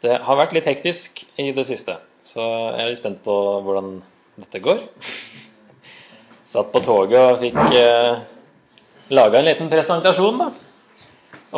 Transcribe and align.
Det 0.00 0.16
har 0.24 0.38
vært 0.40 0.54
litt 0.56 0.68
hektisk 0.68 1.24
i 1.40 1.50
det 1.52 1.66
siste, 1.68 1.98
så 2.24 2.40
jeg 2.40 2.80
er 2.80 2.88
litt 2.88 3.00
spent 3.02 3.20
på 3.24 3.34
hvordan 3.66 3.98
dette 4.40 4.62
går. 4.64 4.80
Satt 6.50 6.70
på 6.72 6.80
toget 6.82 7.20
og 7.20 7.42
fikk 7.42 7.58
eh, 7.78 8.22
laga 9.12 9.38
en 9.38 9.48
liten 9.50 9.70
presentasjon 9.70 10.40
da, 10.40 10.48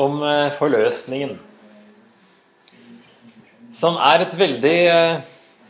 om 0.02 0.18
eh, 0.26 0.50
forløsningen. 0.58 1.36
Som 3.78 3.96
er 4.02 4.24
et 4.24 4.34
veldig 4.36 4.79
eh, 4.90 5.22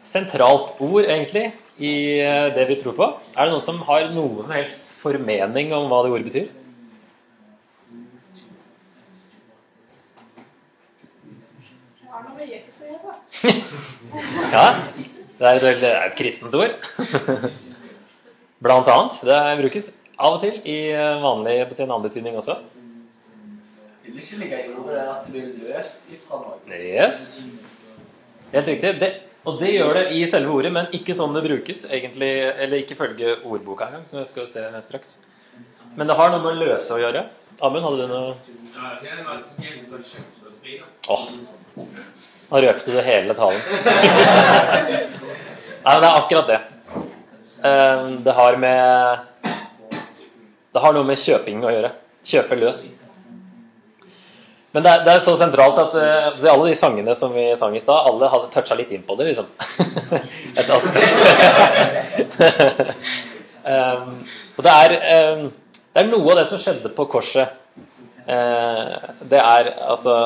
sentralt 0.06 0.74
ord, 0.82 1.04
egentlig, 1.04 1.52
i 1.78 1.92
eh, 2.20 2.48
det 2.56 2.66
vi 2.68 2.80
tror 2.80 2.96
på. 2.98 3.08
Er 3.36 3.46
det 3.46 3.54
noen 3.54 3.64
som 3.64 3.78
har 3.86 4.10
noen 4.14 4.42
som 4.42 4.56
helst 4.56 4.90
formening 5.02 5.72
om 5.76 5.88
hva 5.90 6.02
det 6.04 6.12
ordet 6.14 6.28
betyr? 6.30 6.50
Det 12.02 12.10
har 12.10 12.26
noe 12.26 12.36
med 12.36 12.50
Jesus 12.52 12.82
å 12.82 12.90
gjøre, 12.90 13.14
da. 13.14 13.31
Ja, 13.42 14.64
det 15.38 15.48
er 15.48 15.56
et, 15.56 15.64
veldig, 15.64 15.80
det 15.82 15.90
er 15.90 16.06
et 16.06 16.16
kristent 16.18 16.54
ord. 16.54 16.76
Blant 18.62 18.88
annet. 18.92 19.18
Det 19.26 19.40
brukes 19.62 19.90
av 20.22 20.36
og 20.36 20.40
til 20.44 20.58
i 20.68 20.78
eh, 20.92 21.22
vanlig 21.22 21.56
på 21.70 21.78
sin 21.78 21.88
annen 21.90 22.06
betydning 22.06 22.36
også. 22.38 22.58
Vil 24.04 24.20
ikke 24.20 24.38
ligge 24.42 24.62
i 24.66 24.72
ordet 24.76 25.02
at 25.02 25.26
det 25.26 25.34
blir 25.34 25.50
løst 25.72 26.10
ifra 26.12 26.40
noe. 26.42 26.58
Yes. 26.76 27.24
Helt 28.52 28.68
riktig. 28.68 28.94
Det, 29.00 29.10
og 29.48 29.58
det 29.58 29.72
gjør 29.74 29.96
det 29.98 30.04
i 30.14 30.22
selve 30.30 30.54
ordet, 30.54 30.70
men 30.74 30.90
ikke 30.94 31.16
sånn 31.18 31.34
det 31.34 31.42
brukes, 31.46 31.86
egentlig, 31.90 32.30
eller 32.52 32.82
ikke 32.82 32.98
følge 32.98 33.36
ordboka 33.42 33.88
engang, 33.88 34.04
som 34.10 34.20
jeg 34.20 34.30
skal 34.30 34.50
se 34.50 34.66
straks. 34.86 35.16
Men 35.96 36.08
det 36.08 36.16
har 36.18 36.30
noe 36.32 36.42
med 36.44 36.52
å 36.52 36.60
løse 36.60 36.94
å 36.94 37.00
gjøre. 37.00 37.24
Amund, 37.62 37.84
hadde 37.84 38.04
du 38.04 38.12
noe 38.12 38.28
Ja, 38.72 38.92
det 39.02 39.10
er 39.12 39.24
at 39.28 39.58
Jesus 39.60 39.90
har 39.92 40.04
kjøpt 40.12 40.46
oss 40.48 40.60
fri. 40.62 40.78
da. 40.78 40.86
Åh, 41.12 41.26
nå 42.52 42.60
røpte 42.60 42.92
du 42.92 43.00
hele 43.00 43.34
talen. 43.34 43.60
Nei, 45.82 45.94
men 45.94 46.02
det 46.04 46.08
er 46.08 46.18
akkurat 46.18 46.50
det. 46.50 46.60
Eh, 47.64 48.08
Det 48.26 48.32
har 48.32 48.56
med 48.56 49.18
Det 50.72 50.80
har 50.80 50.92
noe 50.92 51.04
med 51.04 51.20
kjøping 51.20 51.64
å 51.64 51.72
gjøre. 51.72 51.92
Kjøpe 52.24 52.58
løs. 52.60 52.82
Men 54.72 54.84
det 54.84 54.92
er, 54.92 55.02
det 55.04 55.14
er 55.14 55.24
så 55.24 55.34
sentralt 55.36 55.80
at 55.80 55.96
eh, 56.00 56.28
så 56.40 56.52
alle 56.52 56.70
de 56.70 56.76
sangene 56.78 57.16
som 57.16 57.34
vi 57.34 57.50
sang 57.60 57.74
i 57.76 57.80
stad, 57.82 58.06
alle 58.08 58.30
hadde 58.32 58.48
toucha 58.54 58.76
litt 58.78 58.92
inn 58.94 59.02
på 59.04 59.16
det, 59.18 59.26
liksom. 59.32 59.48
Et 60.60 60.70
aspekt. 60.76 62.38
um, 63.66 64.14
og 64.56 64.64
det 64.64 64.76
er, 64.78 64.96
um, 65.36 65.50
det 65.92 66.04
er 66.04 66.08
noe 66.08 66.32
av 66.32 66.40
det 66.40 66.46
som 66.48 66.60
skjedde 66.62 66.92
på 66.96 67.08
korset. 67.12 67.61
Eh, 68.22 68.96
det 69.30 69.38
er 69.40 69.70
altså 69.90 70.16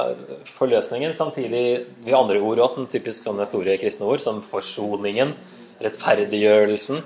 forløsningen, 0.56 1.14
samtidig 1.16 1.64
vi 2.04 2.12
har 2.12 2.20
andre 2.20 2.40
ord 2.42 2.60
også, 2.64 2.80
som 2.80 2.88
typisk 2.90 3.24
sånne 3.24 3.46
store 3.48 3.78
kristne 3.80 4.08
ord, 4.08 4.22
som 4.24 4.42
forsoningen, 4.50 5.34
rettferdiggjørelsen. 5.82 7.02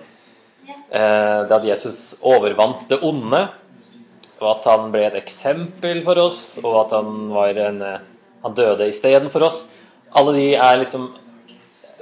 Eh, 0.66 1.38
det 1.46 1.56
at 1.58 1.68
Jesus 1.68 2.00
overvant 2.26 2.88
det 2.90 3.00
onde, 3.06 3.46
og 4.40 4.48
at 4.54 4.68
han 4.70 4.88
ble 4.94 5.04
et 5.06 5.18
eksempel 5.20 6.02
for 6.06 6.22
oss, 6.22 6.42
og 6.64 6.86
at 6.86 6.96
han, 6.96 7.26
var 7.34 7.60
en, 7.68 7.82
han 8.44 8.56
døde 8.56 8.88
istedenfor 8.88 9.44
oss. 9.50 9.64
Alle 10.16 10.34
de 10.38 10.46
er 10.56 10.80
liksom 10.80 11.10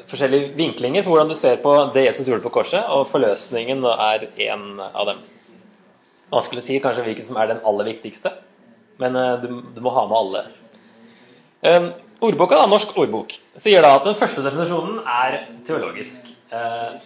forskjellige 0.09 0.55
vinklinger 0.57 1.05
på 1.05 1.13
hvordan 1.13 1.29
du 1.29 1.37
ser 1.37 1.59
på 1.61 1.73
det 1.93 2.07
Jesus 2.07 2.29
gjorde 2.31 2.47
på 2.47 2.55
korset, 2.55 2.81
og 2.87 3.11
forløsningen 3.13 3.85
er 3.91 4.29
en 4.49 4.69
av 4.89 5.11
dem. 5.11 5.21
Vanskelig 6.33 6.61
å 6.61 6.67
si 6.67 6.77
kanskje 6.85 7.07
hvilken 7.07 7.27
som 7.31 7.39
er 7.41 7.53
den 7.53 7.63
aller 7.69 7.89
viktigste, 7.89 8.35
men 9.01 9.17
eh, 9.17 9.35
du, 9.41 9.49
du 9.75 9.81
må 9.85 9.93
ha 9.95 10.05
med 10.11 10.19
alle. 10.19 10.43
Um, 11.65 11.89
ordboka, 12.29 12.59
da, 12.61 12.69
Norsk 12.71 12.93
ordbok, 13.01 13.33
sier 13.59 13.83
da 13.83 13.95
at 13.97 14.07
den 14.07 14.19
første 14.19 14.45
definisjonen 14.45 15.01
er 15.09 15.41
teologisk. 15.67 16.29
Uh, 16.53 16.99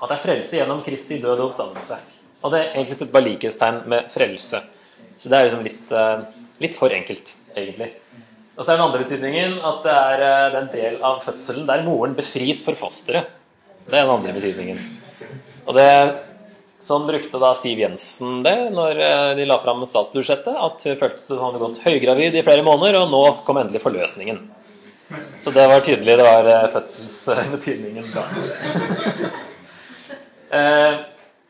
at 0.00 0.08
det 0.08 0.16
er 0.16 0.22
frelse 0.22 0.60
gjennom 0.60 0.84
Kristi 0.84 1.18
død 1.22 1.38
og 1.38 1.50
oppstandelse. 1.50 1.98
Og 2.40 2.54
det 2.54 2.60
er 2.60 2.78
egentlig 2.78 3.10
bare 3.12 3.26
likhetstegn 3.26 3.82
med 3.92 4.12
frelse. 4.12 4.62
Så 5.20 5.28
det 5.28 5.36
er 5.36 5.48
liksom 5.48 5.66
litt, 5.66 5.92
uh, 5.92 6.24
litt 6.62 6.76
for 6.76 6.92
enkelt, 6.96 7.34
egentlig. 7.56 7.90
Og 8.56 8.62
så 8.62 8.72
er 8.72 8.76
den 8.76 8.86
andre 8.86 9.02
betydningen 9.02 9.58
at 9.64 9.84
det 9.84 9.96
er 9.96 10.24
uh, 10.24 10.46
den 10.58 10.72
del 10.76 10.96
av 11.06 11.20
fødselen 11.24 11.68
der 11.68 11.84
moren 11.88 12.16
befris 12.18 12.60
for 12.64 12.76
fosteret. 12.76 13.32
Det 13.86 13.96
er 13.96 14.04
den 14.04 14.18
andre 14.18 14.36
betydningen. 14.36 14.80
Og 15.66 15.76
det, 15.76 15.88
Sånn 16.90 17.04
brukte 17.06 17.38
da 17.38 17.52
Siv 17.54 17.78
Jensen 17.78 18.40
det 18.42 18.56
når 18.74 18.98
eh, 18.98 19.32
de 19.38 19.44
la 19.46 19.60
fram 19.62 19.84
statsbudsjettet. 19.86 20.50
At 20.50 20.82
hun 20.88 20.96
følte 20.98 21.36
hun 21.36 21.44
hadde 21.44 21.60
gått 21.62 21.82
høygravid 21.84 22.34
i 22.34 22.42
flere 22.42 22.64
måneder, 22.66 22.98
og 23.04 23.12
nå 23.12 23.20
kom 23.46 23.60
endelig 23.60 23.82
forløsningen. 23.84 24.40
Så 25.42 25.52
det 25.54 25.68
var 25.70 25.84
tydelig 25.86 26.16
det 26.18 26.26
var 26.26 26.48
eh, 26.50 26.66
fødselsbetydningen 26.74 28.10
da. 28.16 28.26
Eh, 30.50 30.94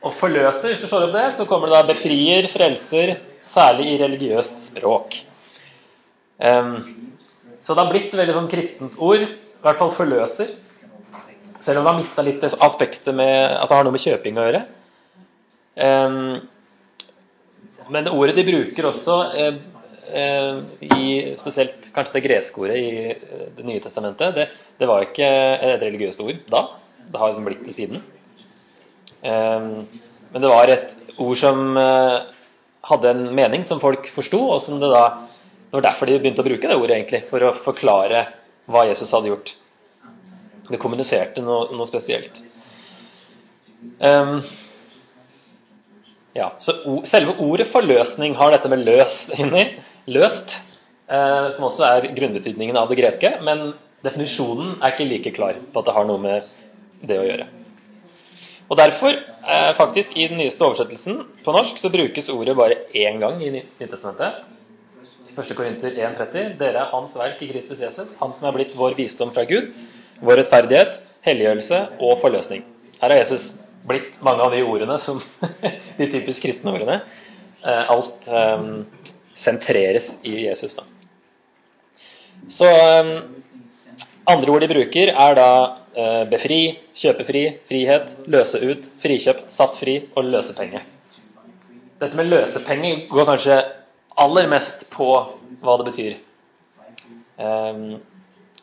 og 0.05 0.11
forløser, 0.13 0.75
hvis 0.75 0.83
du 0.83 0.85
slår 0.85 1.07
opp 1.07 1.15
det, 1.15 1.23
så 1.33 1.47
kommer 1.49 1.71
det 1.71 1.73
da 1.73 1.87
befrier, 1.87 2.45
frelser, 2.53 3.15
særlig 3.41 3.87
i 3.89 3.95
religiøst 3.97 4.59
språk. 4.67 5.15
Så 6.37 7.73
det 7.73 7.81
har 7.81 7.89
blitt 7.89 8.13
veldig 8.13 8.35
sånn 8.35 8.51
kristent 8.51 8.99
ord, 9.01 9.25
i 9.25 9.65
hvert 9.65 9.81
fall 9.81 9.89
forløser. 9.97 10.53
Selv 11.65 11.81
om 11.81 11.87
det 11.87 11.89
har 11.89 11.97
mista 11.97 12.27
litt 12.27 12.45
aspektet 12.45 13.09
med 13.17 13.33
at 13.57 13.65
det 13.73 13.79
har 13.79 13.89
noe 13.89 13.97
med 13.97 14.05
kjøping 14.05 14.37
å 14.37 14.45
gjøre. 14.45 14.61
Men 17.91 18.07
ordet 18.11 18.37
de 18.37 18.45
bruker 18.47 18.87
også 18.87 19.15
eh, 19.35 19.59
eh, 20.15 20.61
i 20.87 21.05
spesielt 21.39 21.89
kanskje 21.95 22.17
det 22.17 22.23
greske 22.27 22.63
ordet 22.63 22.77
i 22.79 22.91
eh, 23.11 23.47
Det 23.57 23.65
nye 23.67 23.83
testamentet, 23.83 24.35
det, 24.37 24.47
det 24.79 24.89
var 24.89 25.05
ikke 25.05 25.27
et 25.27 25.83
religiøst 25.83 26.23
ord 26.23 26.39
da. 26.51 26.65
Det 27.11 27.19
har 27.19 27.31
liksom 27.31 27.47
blitt 27.49 27.65
det 27.67 27.75
siden. 27.75 28.03
Men 29.21 30.41
det 30.41 30.49
var 30.49 30.71
et 30.71 30.93
ord 31.19 31.37
som 31.37 31.75
hadde 31.75 33.09
en 33.11 33.25
mening 33.35 33.65
som 33.67 33.81
folk 33.83 34.07
forsto, 34.13 34.39
og 34.53 34.61
som 34.63 34.79
det 34.81 34.89
da 34.89 35.03
Det 35.27 35.75
var 35.75 35.83
derfor 35.85 36.07
de 36.07 36.19
begynte 36.19 36.43
å 36.43 36.47
bruke 36.47 36.67
det 36.67 36.77
ordet, 36.77 36.95
egentlig, 36.95 37.21
for 37.29 37.43
å 37.43 37.51
forklare 37.55 38.25
hva 38.71 38.85
Jesus 38.87 39.11
hadde 39.15 39.29
gjort. 39.31 39.53
Det 40.71 40.79
kommuniserte 40.79 41.43
noe, 41.43 41.69
noe 41.75 41.87
spesielt. 41.87 42.41
Em, 44.03 44.41
ja, 46.35 46.51
så 46.59 46.75
Selve 47.09 47.35
ordet 47.43 47.67
forløsning 47.67 48.35
har 48.39 48.53
dette 48.53 48.69
med 48.71 48.85
løs 48.87 49.29
inni. 49.39 49.65
Løst. 50.11 50.59
Eh, 51.11 51.47
som 51.55 51.67
også 51.67 51.83
er 51.87 52.11
grunnbetydningen 52.15 52.77
av 52.79 52.91
det 52.91 52.99
greske. 53.01 53.33
Men 53.43 53.73
definisjonen 54.05 54.77
er 54.79 54.93
ikke 54.93 55.09
like 55.09 55.33
klar 55.35 55.59
på 55.59 55.81
at 55.81 55.89
det 55.89 55.95
har 55.97 56.07
noe 56.07 56.21
med 56.21 56.47
det 57.07 57.19
å 57.19 57.25
gjøre. 57.27 57.49
Og 58.71 58.77
Derfor, 58.79 59.11
eh, 59.11 59.73
faktisk 59.75 60.15
i 60.15 60.29
den 60.31 60.39
nyeste 60.39 60.63
oversettelsen 60.63 61.25
på 61.43 61.51
norsk, 61.51 61.75
så 61.77 61.91
brukes 61.91 62.29
ordet 62.31 62.55
bare 62.55 62.77
én 62.95 63.19
gang 63.19 63.41
i 63.43 63.49
Ny- 63.51 63.65
Nytestamentet. 63.81 64.45
1. 65.35 65.55
Korinter 65.55 65.91
1,30.: 65.91 66.57
Dere 66.57 66.79
er 66.79 66.91
Hans 66.91 67.15
verk 67.15 67.41
i 67.41 67.47
Kristus 67.51 67.79
Jesus, 67.79 68.17
Han 68.19 68.31
som 68.31 68.47
er 68.47 68.57
blitt 68.57 68.75
vår 68.75 68.95
visdom 68.95 69.31
fra 69.31 69.43
Gud, 69.43 69.75
vår 70.21 70.37
rettferdighet, 70.41 71.01
helliggjørelse 71.21 71.87
og 71.99 72.19
forløsning. 72.21 72.63
Her 73.01 73.11
er 73.11 73.21
Jesus 73.23 73.60
blitt 73.87 74.21
mange 74.21 74.43
av 74.45 74.51
de 74.53 74.63
ordene 74.63 74.97
som 74.99 75.21
de 75.97 76.07
typisk 76.11 76.45
kristne 76.45 76.73
ordene. 76.75 77.01
Eh, 77.61 77.91
Alt 77.91 78.27
um, 78.27 78.85
sentreres 79.37 80.15
i 80.27 80.35
Jesus, 80.45 80.75
da. 80.77 80.85
Så 82.49 82.67
um, 82.69 83.11
andre 84.29 84.51
ord 84.51 84.65
de 84.65 84.71
bruker, 84.71 85.11
er 85.13 85.37
da 85.37 85.51
uh, 85.97 86.23
befri, 86.29 86.61
kjøpefri, 86.97 87.43
frihet, 87.69 88.15
løse 88.31 88.61
ut, 88.63 88.89
frikjøp, 89.03 89.45
satt 89.53 89.77
fri 89.77 89.99
og 90.15 90.29
løsepenge. 90.29 90.81
Dette 92.01 92.17
med 92.17 92.31
løsepenge 92.31 92.95
går 93.11 93.29
kanskje 93.29 93.59
aller 94.21 94.49
mest 94.49 94.87
på 94.93 95.11
hva 95.61 95.77
det 95.79 95.91
betyr. 95.91 96.17
Um, 97.41 97.99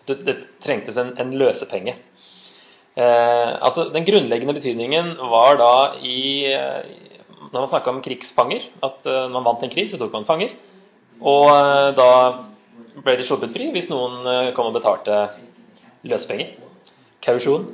det, 0.08 0.22
det 0.26 0.36
trengtes 0.64 0.98
en, 0.98 1.14
en 1.20 1.34
løsepenge. 1.38 1.94
Eh, 2.98 3.50
altså 3.62 3.88
Den 3.94 4.06
grunnleggende 4.06 4.56
betydningen 4.56 5.12
var 5.30 5.58
da 5.60 5.72
i 6.02 6.50
eh, 6.50 6.88
Når 7.52 7.60
man 7.60 7.70
snakka 7.70 7.92
om 7.92 8.00
krigsfanger, 8.02 8.64
at 8.82 9.06
eh, 9.06 9.26
når 9.28 9.36
man 9.38 9.46
vant 9.46 9.62
en 9.64 9.72
krig, 9.72 9.90
så 9.92 10.00
tok 10.00 10.12
man 10.16 10.26
fanger. 10.28 10.54
Og 11.18 11.48
da 11.98 12.10
ble 13.02 13.14
de 13.18 13.24
sluppet 13.26 13.50
fri 13.50 13.70
hvis 13.74 13.88
noen 13.90 14.52
kom 14.54 14.68
og 14.68 14.76
betalte 14.76 15.24
løsepenger. 16.06 16.52
Kausjon. 17.24 17.64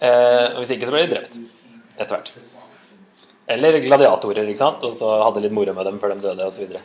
Og 0.00 0.56
hvis 0.62 0.72
ikke, 0.72 0.88
så 0.88 0.94
ble 0.94 1.02
de 1.04 1.10
drept 1.12 1.36
etter 1.98 2.14
hvert. 2.14 2.32
Eller 3.52 3.76
gladiatorer, 3.84 4.48
ikke 4.48 4.62
sant? 4.62 4.88
og 4.88 4.96
så 4.96 5.18
hadde 5.20 5.44
litt 5.44 5.54
moro 5.54 5.76
med 5.76 5.90
dem 5.90 6.00
før 6.00 6.14
de 6.14 6.24
døde 6.24 6.48
osv. 6.48 6.78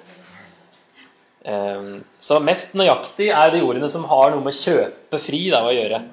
Eh, 1.42 1.88
så 2.22 2.40
mest 2.44 2.76
nøyaktig 2.78 3.32
er 3.34 3.56
de 3.56 3.64
ordene 3.66 3.90
som 3.90 4.06
har 4.10 4.34
noe 4.34 4.46
med 4.46 4.58
kjøpe 4.58 5.22
fri 5.22 5.48
da, 5.54 5.64
å 5.66 5.74
gjøre. 5.74 6.04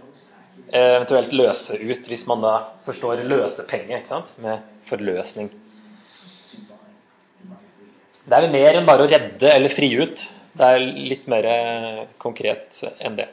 Eh, 0.69 0.95
eventuelt 0.99 1.33
løse 1.33 1.79
ut, 1.81 2.09
hvis 2.11 2.27
man 2.29 2.43
da 2.45 2.55
forstår 2.83 3.23
løsepenge 3.25 3.97
ikke 3.97 4.11
sant? 4.11 4.35
med 4.43 4.61
forløsning. 4.91 5.49
Det 8.29 8.37
er 8.37 8.53
mer 8.53 8.77
enn 8.77 8.89
bare 8.89 9.07
å 9.07 9.09
redde 9.09 9.49
eller 9.49 9.73
fri 9.73 9.89
ut. 9.97 10.21
Det 10.59 10.67
er 10.75 10.83
litt 10.83 11.25
mer 11.31 11.47
eh, 11.49 12.03
konkret 12.21 12.83
enn 13.01 13.17
det. 13.17 13.31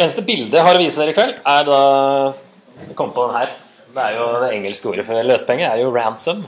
Eneste 0.00 0.24
bildet 0.24 0.56
jeg 0.56 0.64
har 0.64 0.78
å 0.78 0.80
vise 0.80 1.02
dere 1.02 1.12
i 1.12 1.18
kveld, 1.18 1.42
er 1.44 1.68
da 1.68 1.80
Jeg 2.86 2.96
kom 2.96 3.12
på 3.12 3.26
den 3.28 3.36
her. 3.36 3.52
Det 3.92 4.00
er 4.06 4.16
jo 4.16 4.30
det 4.40 4.50
engelske 4.56 4.88
ordet 4.88 5.04
for 5.08 5.26
løsepenge 5.26 5.68
er 5.68 5.82
jo 5.82 5.92
ransom. 5.92 6.46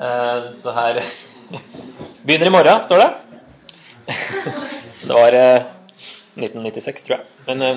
Eh, 0.00 0.50
Så 0.58 0.74
her 0.74 0.98
Begynner 2.26 2.50
i 2.50 2.56
morgen, 2.56 2.82
står 2.82 3.04
det. 3.04 3.10
Det 5.06 5.14
var 5.14 5.36
1996, 6.36 7.02
tror 7.06 7.16
jeg. 7.16 7.24
Men, 7.46 7.56
eh, 7.62 7.76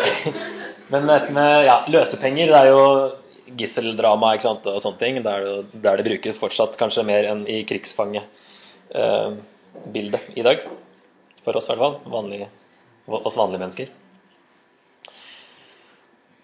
men 0.92 1.02
dette 1.10 1.30
med 1.36 1.50
ja, 1.68 1.76
løsepenger, 1.92 2.46
det 2.50 2.58
er 2.60 2.68
jo 2.72 2.82
gisseldrama 3.58 4.34
ikke 4.34 4.48
sant, 4.48 4.64
og 4.66 4.82
sånne 4.82 4.98
ting. 5.00 5.14
Der 5.26 5.40
der 5.72 5.96
det 6.00 6.08
brukes 6.08 6.40
fortsatt 6.42 6.78
kanskje 6.80 7.06
mer 7.06 7.22
enn 7.30 7.42
i 7.50 7.64
krigsfangebildet 7.68 10.22
i 10.36 10.42
dag. 10.46 10.58
For 11.44 11.52
oss 11.56 11.68
i 11.68 11.70
hvert 11.72 11.84
fall. 11.84 11.96
Vanlige, 12.12 12.48
oss 13.08 13.38
vanlige 13.38 13.62
mennesker. 13.64 13.88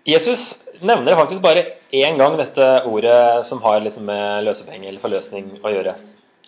Jesus 0.06 0.42
nevner 0.86 1.18
faktisk 1.18 1.42
bare 1.42 1.64
én 1.90 2.18
gang 2.18 2.36
dette 2.38 2.66
ordet 2.86 3.46
som 3.46 3.62
har 3.64 3.80
liksom 3.82 4.04
med 4.06 4.44
løsepenger 4.46 4.88
eller 4.88 5.02
forløsning 5.02 5.44
å 5.66 5.72
gjøre. 5.72 5.96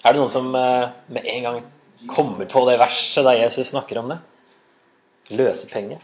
Er 0.04 0.14
det 0.14 0.20
noen 0.20 0.30
som 0.30 0.54
eh, 0.54 0.90
med 1.10 1.26
en 1.26 1.42
gang 1.42 1.58
kommer 2.06 2.46
på 2.46 2.64
det 2.70 2.78
verset 2.78 3.24
der 3.24 3.42
Jesus 3.42 3.66
snakker 3.72 3.98
om 3.98 4.08
det? 4.08 4.18
Løsepenge. 5.30 6.00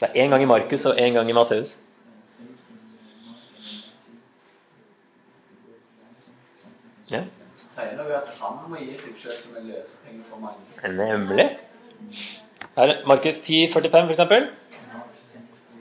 Det 0.00 0.08
er 0.08 0.24
én 0.26 0.30
gang 0.30 0.42
i 0.42 0.46
Markus 0.46 0.84
og 0.86 0.98
én 0.98 1.12
gang 1.12 1.30
i 1.30 1.32
Matteus. 1.32 1.78
Ja, 7.10 7.22
Sier 7.70 7.92
noe 7.96 8.14
at 8.16 8.30
han 8.40 8.54
må 8.70 8.78
gi 8.80 8.94
seg 8.96 9.18
selv 9.20 9.40
som 9.40 9.56
en 9.60 9.66
løsepenge 9.68 10.24
for 10.30 10.40
mange. 10.40 10.88
nemlig. 10.96 11.44
Her 12.76 12.92
er 12.92 13.06
Markus 13.06 13.38
10, 13.38 13.68
45 13.72 14.14
f.eks. 14.14 14.48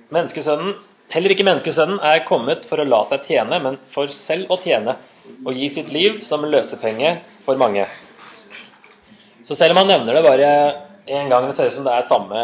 Menneskesønnen, 0.10 0.76
heller 1.14 1.34
ikke 1.34 1.46
menneskesønnen 1.48 2.02
er 2.04 2.24
kommet 2.28 2.66
for 2.70 2.82
å 2.82 2.88
la 2.88 3.04
seg 3.08 3.28
tjene, 3.28 3.60
men 3.62 3.78
for 3.94 4.12
selv 4.14 4.52
å 4.54 4.60
tjene 4.62 4.98
og 5.46 5.58
gi 5.58 5.70
sitt 5.74 5.92
liv 5.94 6.20
som 6.26 6.46
løsepenge 6.46 7.18
for 7.46 7.60
mange. 7.62 7.86
Så 9.46 9.58
selv 9.58 9.76
om 9.76 9.84
han 9.84 9.92
nevner 9.94 10.18
det 10.18 10.26
bare 10.26 10.50
én 11.06 11.30
gang, 11.30 11.46
det 11.46 11.56
ser 11.58 11.70
ut 11.70 11.78
som 11.78 11.86
det 11.86 11.94
er 11.94 12.08
samme, 12.08 12.40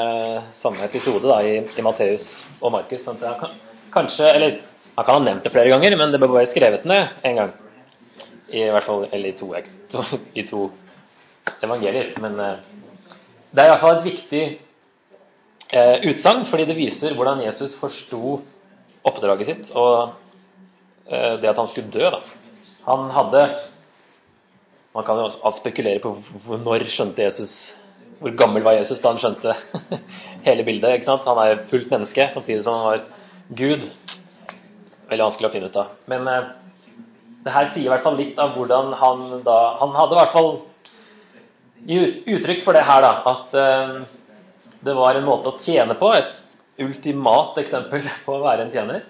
samme 0.57 0.85
episode 0.85 1.25
da, 1.25 1.39
i, 1.41 1.61
i 1.65 1.85
Matteus 1.85 2.27
og 2.59 2.73
Markus. 2.75 3.05
Sånn 3.07 3.17
at 3.25 3.39
kan, 3.41 3.55
kanskje, 3.93 4.27
eller 4.29 4.59
han 4.97 5.07
kan 5.07 5.17
ha 5.17 5.23
nevnt 5.25 5.47
det 5.47 5.53
flere 5.53 5.71
ganger, 5.73 5.95
men 5.97 6.13
det 6.13 6.21
bør 6.21 6.35
bare 6.35 6.49
skrevet 6.49 6.85
ned 6.89 7.25
én 7.25 7.39
gang. 7.39 7.55
I 8.51 8.67
hvert 8.69 8.85
fall, 8.85 9.07
eller 9.09 9.31
i 9.31 9.37
to, 9.39 9.49
i 10.37 10.45
to 10.45 10.67
evangelier. 11.63 12.11
Men 12.21 12.37
eh, 12.43 12.59
det 13.51 13.63
er 13.63 13.69
i 13.69 13.73
hvert 13.73 13.83
fall 13.85 13.97
et 13.97 14.09
viktig 14.09 14.43
eh, 15.71 15.97
utsagn, 16.11 16.45
fordi 16.47 16.67
det 16.69 16.77
viser 16.77 17.15
hvordan 17.17 17.43
Jesus 17.45 17.75
forsto 17.79 18.39
oppdraget 19.07 19.49
sitt 19.49 19.71
og 19.73 20.13
eh, 21.07 21.37
det 21.41 21.49
at 21.49 21.59
han 21.59 21.69
skulle 21.69 21.91
dø. 21.93 22.11
Da. 22.13 22.21
Han 22.87 23.11
hadde 23.13 23.45
Man 24.91 25.05
kan 25.07 25.15
jo 25.15 25.29
også 25.29 25.61
spekulere 25.61 26.01
på 26.03 26.17
når 26.59 26.83
skjønte 26.91 27.23
Jesus 27.23 27.75
Hvor 28.19 28.33
gammel 28.35 28.63
var 28.65 28.75
Jesus 28.75 28.99
da 29.01 29.13
han 29.13 29.21
skjønte 29.21 29.55
hele 30.47 30.65
bildet? 30.67 30.97
ikke 30.97 31.07
sant? 31.07 31.25
Han 31.25 31.39
er 31.41 31.63
fullt 31.69 31.91
menneske 31.93 32.27
samtidig 32.33 32.63
som 32.65 32.75
han 32.77 32.89
var 32.89 33.05
Gud. 33.57 33.87
Veldig 35.09 35.25
vanskelig 35.25 35.49
å 35.49 35.53
finne 35.53 35.69
ut 35.71 35.79
av. 35.79 35.95
Men 36.11 36.27
eh, 36.27 36.51
det 37.45 37.55
her 37.55 37.69
sier 37.71 37.87
i 37.87 37.93
hvert 37.93 38.05
fall 38.05 38.19
litt 38.19 38.37
av 38.39 38.53
hvordan 38.55 38.93
han 38.99 39.23
da 39.47 39.57
Han 39.81 39.95
hadde 39.97 40.15
i 40.15 40.19
hvert 40.19 40.35
fall 40.35 40.51
uttrykk 41.81 42.61
for 42.67 42.77
det 42.77 42.83
her, 42.85 43.01
da. 43.01 43.13
At 43.31 43.55
eh, 43.57 43.95
det 44.85 44.93
var 44.97 45.17
en 45.17 45.27
måte 45.27 45.51
å 45.51 45.59
tjene 45.61 45.95
på. 45.99 46.11
Et 46.17 46.37
ultimat 46.81 47.57
eksempel 47.61 48.07
på 48.25 48.37
å 48.37 48.45
være 48.45 48.67
en 48.67 48.73
tjener. 48.73 49.03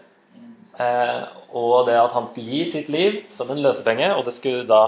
Eh, 0.82 1.22
og 1.58 1.88
det 1.90 1.98
at 2.00 2.16
han 2.16 2.28
skulle 2.30 2.58
gi 2.58 2.66
sitt 2.74 2.92
liv 2.94 3.22
som 3.32 3.52
en 3.52 3.62
løsepenge, 3.64 4.12
og 4.16 4.26
det 4.28 4.36
skulle 4.38 4.68
da 4.70 4.84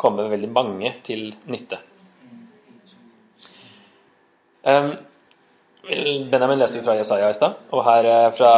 komme 0.00 0.30
veldig 0.30 0.50
mange 0.54 0.94
til 1.06 1.30
nytte. 1.50 1.80
Eh, 4.64 4.92
Benjamin 6.30 6.60
leste 6.60 6.78
jo 6.78 6.86
fra 6.86 6.98
Jesaja 6.98 7.30
i 7.30 7.36
stad, 7.36 7.58
og 7.72 7.84
her 7.86 8.06
eh, 8.08 8.28
fra 8.36 8.52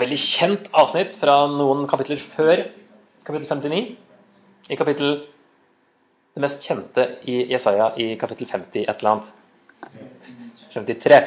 veldig 0.00 0.20
kjent 0.20 0.70
avsnitt 0.76 1.16
fra 1.18 1.42
noen 1.50 1.86
kapitler 1.90 2.20
før 2.22 2.62
kapittel 3.26 3.48
59. 3.50 3.82
I 4.70 4.78
kapittel 4.78 5.16
det 6.34 6.42
mest 6.44 6.62
kjente 6.64 7.06
i 7.28 7.42
Jesaja 7.50 7.90
i 7.98 8.12
kapittel 8.20 8.46
50 8.48 8.84
et 8.86 8.92
eller 8.94 9.10
annet. 9.16 9.32
53. 10.74 11.20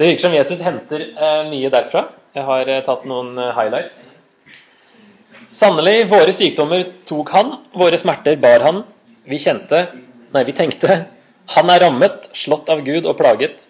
Det 0.00 0.06
virker 0.06 0.22
som 0.22 0.34
Jesus 0.34 0.62
henter 0.64 1.02
eh, 1.10 1.42
mye 1.50 1.70
derfra. 1.72 2.06
Jeg 2.36 2.46
har 2.46 2.68
eh, 2.72 2.82
tatt 2.86 3.02
noen 3.08 3.34
eh, 3.36 3.50
highlights. 3.56 3.98
Sannelig, 5.56 6.06
våre 6.08 6.32
sykdommer 6.32 6.86
tok 7.08 7.32
han, 7.34 7.56
våre 7.76 7.98
smerter 8.00 8.38
bar 8.40 8.64
han. 8.64 8.84
Vi 9.28 9.40
kjente, 9.42 9.82
nei, 10.32 10.44
vi 10.48 10.54
tenkte, 10.56 11.02
han 11.52 11.72
er 11.74 11.82
rammet, 11.84 12.30
slått 12.38 12.70
av 12.72 12.80
Gud 12.86 13.08
og 13.10 13.18
plaget. 13.18 13.66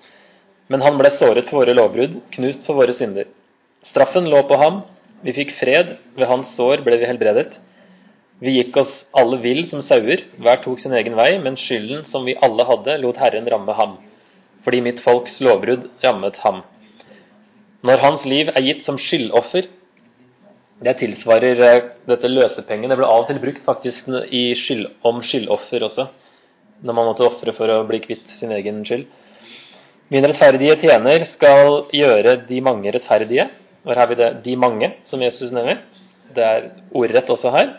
Men 0.71 0.85
han 0.85 1.01
ble 1.01 1.11
såret 1.11 1.49
for 1.49 1.65
våre 1.65 1.75
lovbrudd, 1.75 2.21
knust 2.37 2.63
for 2.67 2.79
våre 2.79 2.95
synder. 2.95 3.27
Straffen 3.83 4.29
lå 4.31 4.45
på 4.47 4.59
ham, 4.61 4.83
vi 5.27 5.35
fikk 5.35 5.55
fred, 5.57 5.97
ved 6.15 6.29
hans 6.31 6.53
sår 6.55 6.85
ble 6.87 7.01
vi 7.01 7.09
helbredet. 7.09 7.59
Vi 8.41 8.55
gikk 8.57 8.77
oss 8.81 8.93
alle 9.21 9.37
vill 9.43 9.67
som 9.69 9.83
sauer, 9.85 10.23
hver 10.41 10.63
tok 10.65 10.81
sin 10.81 10.95
egen 10.97 11.17
vei, 11.19 11.35
men 11.45 11.59
skylden 11.61 12.07
som 12.09 12.25
vi 12.25 12.39
alle 12.41 12.65
hadde, 12.65 12.97
lot 13.03 13.21
Herren 13.21 13.49
ramme 13.53 13.75
ham. 13.77 13.99
Fordi 14.65 14.81
mitt 14.85 15.03
folks 15.05 15.39
lovbrudd 15.45 15.91
rammet 16.05 16.41
ham. 16.45 16.63
Når 17.85 18.01
hans 18.05 18.25
liv 18.29 18.49
er 18.53 18.65
gitt 18.65 18.85
som 18.85 18.97
skyldoffer, 19.01 19.69
det 20.81 20.97
tilsvarer 20.97 21.61
eh, 21.67 21.89
dette 22.09 22.29
løsepengen. 22.33 22.89
Det 22.89 22.97
ble 22.97 23.09
av 23.09 23.27
og 23.27 23.29
til 23.29 23.41
brukt 23.43 23.61
faktisk 23.65 24.09
skyld, 24.09 24.87
om 25.05 25.21
skyldoffer 25.25 25.85
også, 25.85 26.09
når 26.81 26.97
man 26.97 27.11
måtte 27.11 27.27
ofre 27.29 27.53
for 27.57 27.73
å 27.73 27.83
bli 27.89 28.01
kvitt 28.05 28.33
sin 28.33 28.57
egen 28.57 28.81
skyld. 28.89 29.05
Min 30.11 30.25
rettferdige 30.27 30.79
tjener 30.81 31.27
skal 31.29 31.85
gjøre 31.95 32.39
de 32.49 32.65
mange 32.65 32.91
rettferdige. 32.97 33.51
Og 33.85 33.93
her 33.93 34.01
har 34.01 34.09
vi 34.09 34.17
det 34.17 34.31
'de 34.45 34.57
mange', 34.57 34.93
som 35.05 35.21
Jesus 35.23 35.53
nevner. 35.53 35.85
Det 36.35 36.45
er 36.45 36.71
ordrett 36.93 37.31
også 37.31 37.53
her. 37.53 37.77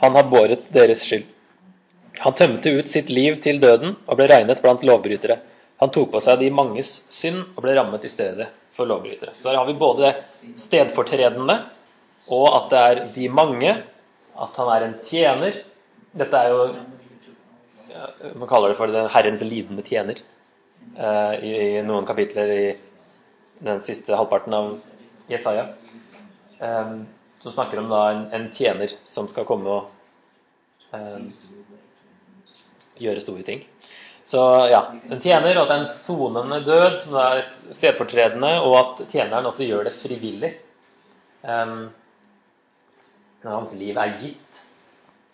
Han 0.00 0.16
har 0.16 0.28
båret 0.32 0.68
deres 0.72 1.02
skyld. 1.04 1.26
Han 2.20 2.36
tømte 2.36 2.72
ut 2.72 2.88
sitt 2.88 3.10
liv 3.12 3.36
til 3.44 3.60
døden 3.60 3.94
og 4.06 4.16
ble 4.16 4.28
regnet 4.30 4.62
blant 4.64 4.84
lovbrytere. 4.84 5.38
Han 5.80 5.92
tok 5.92 6.10
på 6.12 6.20
seg 6.24 6.40
de 6.40 6.50
manges 6.52 6.88
synd 7.12 7.42
og 7.54 7.62
ble 7.64 7.74
rammet 7.76 8.04
i 8.04 8.12
stedet 8.12 8.48
for 8.76 8.88
lovbrytere. 8.88 9.32
Så 9.36 9.48
der 9.50 9.60
har 9.60 9.68
vi 9.68 9.76
både 9.80 10.08
det 10.08 10.56
stedfortredende 10.60 11.60
og 12.30 12.46
at 12.48 12.66
det 12.72 12.80
er 12.80 13.00
de 13.14 13.28
mange, 13.32 13.70
at 14.40 14.58
han 14.60 14.72
er 14.74 14.86
en 14.86 14.98
tjener. 15.04 15.62
Dette 16.16 16.42
er 16.44 16.54
jo 16.54 16.66
Man 18.38 18.48
kaller 18.48 18.70
det 18.70 18.76
for 18.78 18.86
den 18.86 19.08
Herrens 19.10 19.42
lidende 19.42 19.82
tjener 19.82 20.20
eh, 20.94 21.32
i, 21.42 21.50
i 21.50 21.80
noen 21.82 22.06
kapitler 22.06 22.52
i 22.54 22.68
den 23.66 23.80
siste 23.82 24.14
halvparten 24.14 24.54
av 24.54 24.68
Jesaja. 25.28 25.64
Eh, 26.62 26.92
som 27.40 27.52
snakker 27.52 27.80
om 27.82 27.90
da 27.90 28.04
en, 28.12 28.22
en 28.36 28.46
tjener 28.54 28.94
som 29.04 29.28
skal 29.28 29.48
komme 29.48 29.74
og 29.74 29.99
gjøre 33.00 33.22
store 33.22 33.44
ting. 33.46 33.64
Så 34.30 34.40
ja, 34.70 34.82
en 35.10 35.20
tjener, 35.20 35.56
og 35.56 35.64
at 35.64 35.70
det 35.70 35.76
er 35.76 35.84
en 35.84 35.90
sonende 35.90 36.60
død 36.66 36.98
som 37.02 37.16
er 37.22 37.40
stedfortredende, 37.74 38.52
og 38.62 38.76
at 38.78 39.04
tjeneren 39.10 39.48
også 39.48 39.66
gjør 39.66 39.88
det 39.88 39.96
frivillig. 39.96 40.52
Um, 41.42 41.88
når 43.42 43.56
hans 43.56 43.72
liv 43.80 43.96
er 43.96 44.18
gitt, 44.20 44.60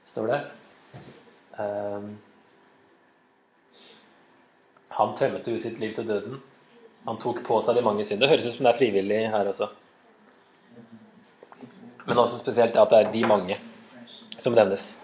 står 0.06 0.30
det. 0.30 0.40
Um, 1.58 2.12
han 4.96 5.16
tømmet 5.18 5.48
jo 5.50 5.58
sitt 5.60 5.80
liv 5.82 5.96
til 5.96 6.06
døden. 6.08 6.38
Han 7.06 7.18
tok 7.22 7.42
på 7.46 7.58
seg 7.62 7.76
de 7.76 7.84
mange 7.84 8.06
synder. 8.06 8.24
Det 8.26 8.32
høres 8.32 8.46
ut 8.48 8.56
som 8.56 8.68
det 8.68 8.72
er 8.72 8.78
frivillig 8.78 9.18
her 9.34 9.50
også. 9.50 9.68
Men 12.06 12.22
også 12.22 12.38
spesielt 12.38 12.78
at 12.78 12.94
det 12.94 13.02
er 13.02 13.12
de 13.12 13.26
mange 13.26 13.58
som 14.38 14.54
nevnes. 14.56 14.94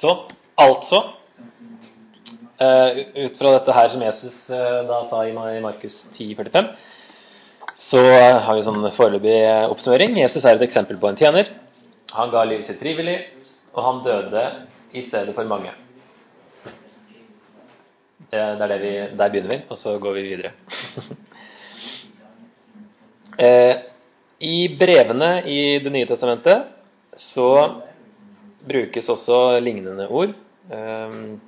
Så 0.00 0.26
altså 0.56 1.02
eh, 2.56 3.24
Ut 3.24 3.38
fra 3.38 3.52
dette 3.58 3.74
her 3.76 3.90
som 3.92 4.04
Jesus 4.04 4.36
eh, 4.54 4.78
da 4.88 5.02
sa 5.04 5.26
i 5.28 5.34
Markus 5.34 5.98
10,45, 6.14 6.70
så 7.76 8.00
eh, 8.08 8.38
har 8.46 8.56
vi 8.56 8.64
sånn 8.64 8.86
foreløpig 8.96 9.36
oppsummering. 9.68 10.16
Jesus 10.22 10.46
er 10.46 10.56
et 10.56 10.64
eksempel 10.64 10.96
på 11.00 11.10
en 11.10 11.20
tjener. 11.20 11.50
Han 12.16 12.32
ga 12.32 12.46
livet 12.48 12.70
sitt 12.70 12.80
frivillig, 12.80 13.18
og 13.76 13.84
han 13.84 14.00
døde 14.06 14.46
i 14.96 15.04
stedet 15.04 15.36
for 15.36 15.50
mange. 15.50 15.74
Det, 18.30 18.40
er 18.40 18.72
det 18.72 18.80
vi, 18.80 18.94
der 19.18 19.34
begynner 19.34 19.52
vi, 19.52 19.60
og 19.68 19.78
så 19.78 19.98
går 20.00 20.16
vi 20.16 20.24
videre. 20.30 20.54
eh, 23.46 23.84
I 24.40 24.56
brevene 24.80 25.30
i 25.44 25.60
Det 25.84 25.92
nye 25.92 26.08
testamentet 26.08 27.20
så 27.20 27.50
brukes 28.68 29.08
også 29.12 29.60
lignende 29.62 30.08
ord. 30.08 30.34
Um, 30.70 31.40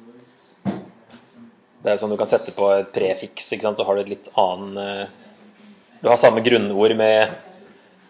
det 1.82 1.90
er 1.90 1.98
sånn 1.98 2.12
du 2.14 2.18
kan 2.18 2.30
sette 2.30 2.54
på 2.54 2.68
et 2.76 2.92
prefiks, 2.94 3.48
ikke 3.50 3.66
sant? 3.66 3.80
så 3.80 3.86
har 3.86 3.98
du 3.98 4.04
et 4.04 4.12
litt 4.14 4.28
annen 4.38 4.78
eh, 4.78 5.08
Du 6.02 6.08
har 6.10 6.20
samme 6.20 6.42
grunnord 6.44 6.94
med 6.98 7.32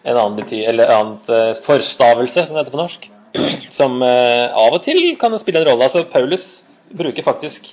en 0.03 0.17
annen 0.17 0.37
bety 0.37 0.61
eller 0.69 0.91
annet 0.93 1.31
eh, 1.33 1.51
forstavelse, 1.65 2.45
som 2.45 2.53
det 2.53 2.63
heter 2.63 2.75
på 2.75 2.81
norsk. 2.83 3.09
Som 3.73 3.97
eh, 4.05 4.45
av 4.53 4.75
og 4.77 4.83
til 4.85 5.15
kan 5.17 5.33
spille 5.41 5.63
en 5.63 5.67
rolle. 5.71 5.87
Altså 5.87 6.03
Paulus 6.05 6.65
bruker 6.93 7.25
faktisk 7.25 7.71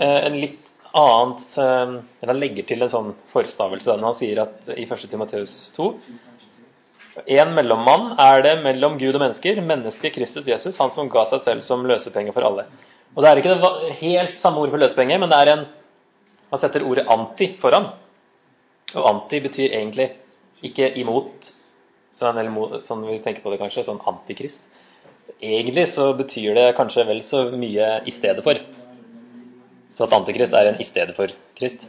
en 0.00 0.38
litt 0.40 0.70
annet 0.96 1.42
han 1.60 2.38
legger 2.40 2.64
til 2.64 2.80
en 2.80 2.88
sånn 2.88 3.10
forstavelse 3.34 3.92
når 3.98 4.06
han 4.06 4.16
sier 4.16 4.38
at 4.46 4.70
i 4.72 4.86
1. 4.86 5.02
Timoteus 5.10 5.56
2 5.76 5.88
En 7.26 7.54
mellommann 7.56 8.14
er 8.20 8.42
det 8.44 8.54
mellom 8.64 8.98
Gud 9.00 9.14
og 9.14 9.22
mennesker, 9.22 9.60
mennesket 9.64 10.14
Kristus 10.14 10.48
Jesus, 10.48 10.78
han 10.80 10.92
som 10.94 11.10
ga 11.12 11.24
seg 11.28 11.42
selv 11.44 11.66
som 11.66 11.84
løsepenge 11.88 12.32
for 12.36 12.46
alle. 12.46 12.66
Og 13.16 13.22
Det 13.22 13.30
er 13.30 13.40
ikke 13.40 13.54
det 13.54 13.94
helt 14.00 14.42
samme 14.42 14.60
ordet 14.60 14.74
for 14.74 14.82
løsepenge, 14.82 15.18
men 15.18 15.30
det 15.30 15.38
er 15.38 15.52
en 15.52 15.66
Han 16.50 16.58
setter 16.58 16.82
ordet 16.82 17.06
'anti' 17.06 17.56
foran. 17.58 17.92
Og 18.94 19.04
'anti' 19.06 19.38
betyr 19.40 19.70
egentlig 19.70 20.10
ikke 20.64 20.98
imot, 20.98 21.46
sånn, 22.12 22.38
eller, 22.38 22.82
sånn 22.82 23.06
vi 23.06 23.20
tenker 23.22 23.44
på 23.44 23.52
det 23.52 23.60
kanskje, 23.60 23.84
sånn 23.86 24.00
antikrist. 24.04 24.66
Egentlig 25.40 25.86
så 25.88 26.12
betyr 26.18 26.54
det 26.54 26.74
kanskje 26.74 27.06
vel 27.06 27.22
så 27.22 27.44
mye 27.54 28.02
i 28.04 28.10
stedet 28.10 28.42
for. 28.42 28.58
Så 29.90 30.04
at 30.04 30.12
antikrist 30.12 30.52
er 30.52 30.72
en 30.72 30.80
i 30.80 30.84
stedet 30.84 31.14
for 31.16 31.28
Krist. 31.58 31.86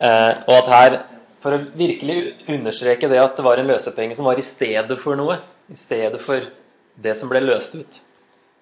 Eh, 0.00 0.32
og 0.48 0.54
at 0.54 0.70
her, 0.72 0.98
for 1.44 1.52
å 1.52 1.64
virkelig 1.76 2.16
understreke 2.48 3.08
det 3.12 3.20
at 3.20 3.36
det 3.36 3.44
var 3.44 3.60
en 3.60 3.68
løsepenge 3.68 4.16
som 4.16 4.24
var 4.24 4.38
i 4.40 4.44
stedet 4.44 4.96
for 5.00 5.18
noe, 5.20 5.36
i 5.68 5.76
stedet 5.76 6.20
for 6.24 6.46
det 7.04 7.12
som 7.20 7.28
ble 7.28 7.42
løst 7.44 7.74
ut, 7.76 7.98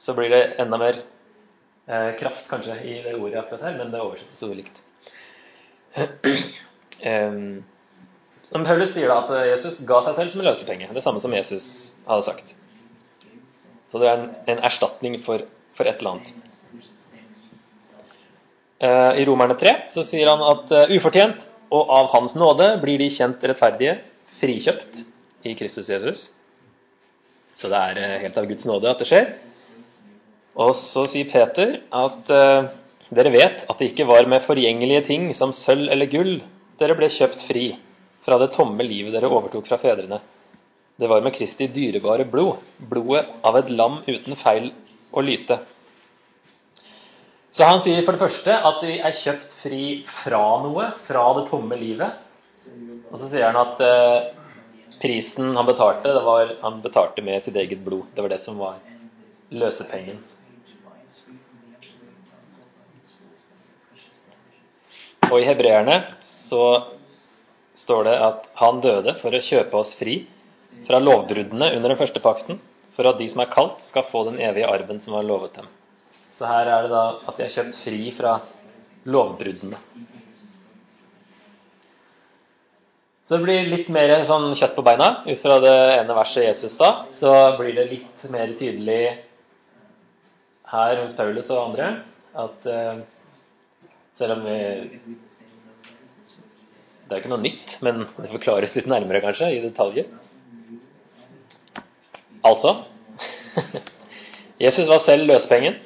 så 0.03 0.15
blir 0.19 0.33
det 0.33 0.41
enda 0.63 0.81
mer 0.83 0.99
eh, 0.99 2.09
kraft 2.19 2.49
kanskje 2.51 2.81
i 2.83 2.97
det 3.05 3.15
ordet 3.15 3.39
akkurat 3.39 3.69
her, 3.69 3.77
men 3.79 3.93
det 3.95 4.01
oversettes 4.03 4.41
så 4.43 4.51
ulikt. 4.51 4.83
um, 7.07 7.63
Paulus 8.51 8.97
sier 8.97 9.13
da 9.13 9.21
at 9.21 9.31
Jesus 9.53 9.79
ga 9.87 10.01
seg 10.09 10.19
selv 10.19 10.35
som 10.35 10.43
en 10.43 10.51
løsepenge. 10.51 10.91
Det 10.91 11.05
samme 11.05 11.23
som 11.23 11.39
Jesus 11.39 11.69
hadde 12.09 12.27
sagt. 12.27 12.55
Så 13.87 14.03
det 14.03 14.11
er 14.11 14.25
en, 14.25 14.27
en 14.51 14.65
erstatning 14.67 15.21
for, 15.23 15.47
for, 15.71 15.87
et 15.87 16.03
eller 16.03 16.17
annet. 16.17 16.35
Uh, 18.83 19.15
I 19.23 19.25
Romerne 19.29 19.55
3 19.55 19.77
så 19.93 20.03
sier 20.03 20.27
han 20.33 20.43
at 20.43 20.73
uh, 20.75 20.97
ufortjent 20.97 21.47
og 21.73 21.91
av 21.93 22.11
Hans 22.13 22.37
nåde 22.37 22.69
blir 22.83 23.01
de 23.01 23.09
kjent 23.13 23.43
rettferdige, 23.49 23.97
frikjøpt 24.39 25.03
i 25.49 25.55
Kristus 25.59 25.89
Jesus. 25.93 26.27
Så 27.57 27.71
det 27.73 27.79
er 27.79 28.01
uh, 28.01 28.21
helt 28.25 28.39
av 28.39 28.49
Guds 28.51 28.67
nåde 28.69 28.91
at 28.91 29.01
det 29.01 29.09
skjer. 29.09 29.31
Og 30.63 30.75
så 30.77 31.07
sier 31.09 31.31
Peter 31.33 31.79
at 31.97 32.33
uh, 32.33 32.69
dere 33.13 33.33
vet 33.33 33.65
at 33.69 33.79
det 33.81 33.93
ikke 33.93 34.09
var 34.09 34.29
med 34.29 34.45
forgjengelige 34.45 35.07
ting 35.09 35.31
som 35.37 35.55
sølv 35.57 35.91
eller 35.93 36.11
gull 36.13 36.37
dere 36.81 36.97
ble 36.99 37.09
kjøpt 37.13 37.45
fri 37.45 37.67
fra 38.23 38.39
det 38.41 38.53
tomme 38.55 38.85
livet 38.87 39.15
dere 39.15 39.31
overtok 39.33 39.67
fra 39.69 39.81
fedrene. 39.83 40.21
Det 41.01 41.09
var 41.11 41.25
med 41.25 41.35
Kristi 41.35 41.67
dyrebare 41.73 42.27
blod, 42.29 42.61
blodet 42.79 43.25
av 43.45 43.57
et 43.59 43.71
lam 43.73 44.01
uten 44.07 44.37
feil 44.39 44.71
og 45.13 45.25
lyte. 45.27 45.59
Så 47.53 47.65
han 47.69 47.83
sier 47.85 48.01
for 48.07 48.17
det 48.17 48.25
første 48.25 48.55
at 48.69 48.79
vi 48.81 48.95
er 48.97 49.17
kjøpt 49.17 49.57
fri 49.61 49.87
fra 50.09 50.45
noe, 50.63 50.87
fra 51.05 51.25
det 51.37 51.49
tomme 51.51 51.77
livet. 51.77 52.15
Og 53.11 53.19
så 53.21 53.29
sier 53.29 53.51
han 53.51 53.59
at 53.61 53.83
uh, 53.85 54.31
prisen 55.03 55.51
han 55.59 55.69
betalte, 55.69 56.15
det 56.17 56.23
var 56.25 56.55
han 56.63 56.81
betalte 56.85 57.25
med 57.27 57.45
sitt 57.45 57.59
eget 57.61 57.83
blod. 57.85 58.07
Det 58.15 58.25
var 58.25 58.33
det 58.33 58.41
som 58.41 58.57
var 58.57 58.79
løsepengen. 59.53 60.23
Og 65.29 65.37
i 65.41 65.45
hebreerne 65.49 65.99
så 66.25 66.65
står 67.77 68.09
det 68.09 68.17
at 68.31 68.51
han 68.63 68.81
døde 68.85 69.15
for 69.21 69.33
å 69.33 69.45
kjøpe 69.45 69.77
oss 69.77 69.93
fri 69.97 70.23
fra 70.89 71.01
lovbruddene 71.05 71.69
under 71.77 71.93
den 71.93 72.01
første 72.01 72.21
pakten, 72.25 72.61
for 72.97 73.09
at 73.09 73.21
de 73.21 73.29
som 73.29 73.45
er 73.45 73.53
kalt, 73.53 73.85
skal 73.85 74.09
få 74.09 74.25
den 74.29 74.41
evige 74.41 74.69
arven 74.69 75.01
som 75.05 75.17
var 75.17 75.29
lovet 75.29 75.61
dem. 75.61 75.69
Så 76.33 76.49
her 76.49 76.71
er 76.71 76.87
det 76.87 76.93
da 76.93 77.05
at 77.15 77.39
vi 77.39 77.45
er 77.45 77.53
kjøpt 77.53 77.77
fri 77.77 78.03
fra 78.17 78.39
lovbruddene. 79.05 79.79
Så 83.23 83.37
det 83.37 83.45
blir 83.47 83.69
litt 83.71 83.91
mer 83.93 84.13
sånn 84.29 84.51
kjøtt 84.59 84.75
på 84.77 84.85
beina 84.85 85.07
ut 85.25 85.39
fra 85.41 85.59
det 85.63 85.77
ene 85.99 86.17
verset 86.17 86.49
Jesus 86.49 86.75
sa. 86.77 86.91
Så 87.15 87.31
blir 87.57 87.77
det 87.77 87.91
litt 87.91 88.25
mer 88.33 88.51
tydelig 88.59 89.03
her 90.73 90.99
hos 91.03 91.15
Paulus 91.17 91.51
og 91.53 91.71
andre 91.71 91.87
at 92.43 92.67
uh, 92.69 93.03
selv 94.17 94.39
om 94.39 94.45
vi 94.47 94.59
Det 97.09 97.19
er 97.19 97.19
jo 97.19 97.21
ikke 97.21 97.33
noe 97.33 97.45
nytt, 97.45 97.73
men 97.85 98.05
det 98.17 98.31
forklares 98.33 98.77
litt 98.79 98.87
nærmere, 98.89 99.21
kanskje, 99.21 99.51
i 99.53 99.61
detaljer. 99.61 100.07
Altså 102.45 102.79
Jesus 104.63 104.89
var 104.89 105.03
selv 105.03 105.29
løspengen. 105.29 105.77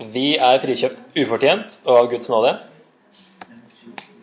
Vi 0.00 0.38
er 0.40 0.60
frikjøpt 0.62 1.16
ufortjent 1.20 1.74
og 1.84 1.96
av 1.98 2.06
Guds 2.08 2.30
nåde. 2.32 2.54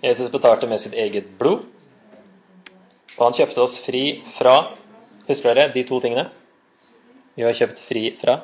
Jesus 0.01 0.31
betalte 0.34 0.65
med 0.69 0.81
sitt 0.81 0.96
eget 0.98 1.27
blod. 1.38 1.67
Og 3.17 3.24
han 3.27 3.36
kjøpte 3.38 3.62
oss 3.62 3.77
fri 3.86 4.24
fra 4.38 4.74
Husker 5.27 5.53
dere 5.53 5.74
de 5.74 5.84
to 5.86 6.00
tingene? 6.00 6.29
Vi 7.36 7.43
var 7.46 7.53
kjøpt 7.57 7.81
fri 7.84 8.07
fra 8.17 8.39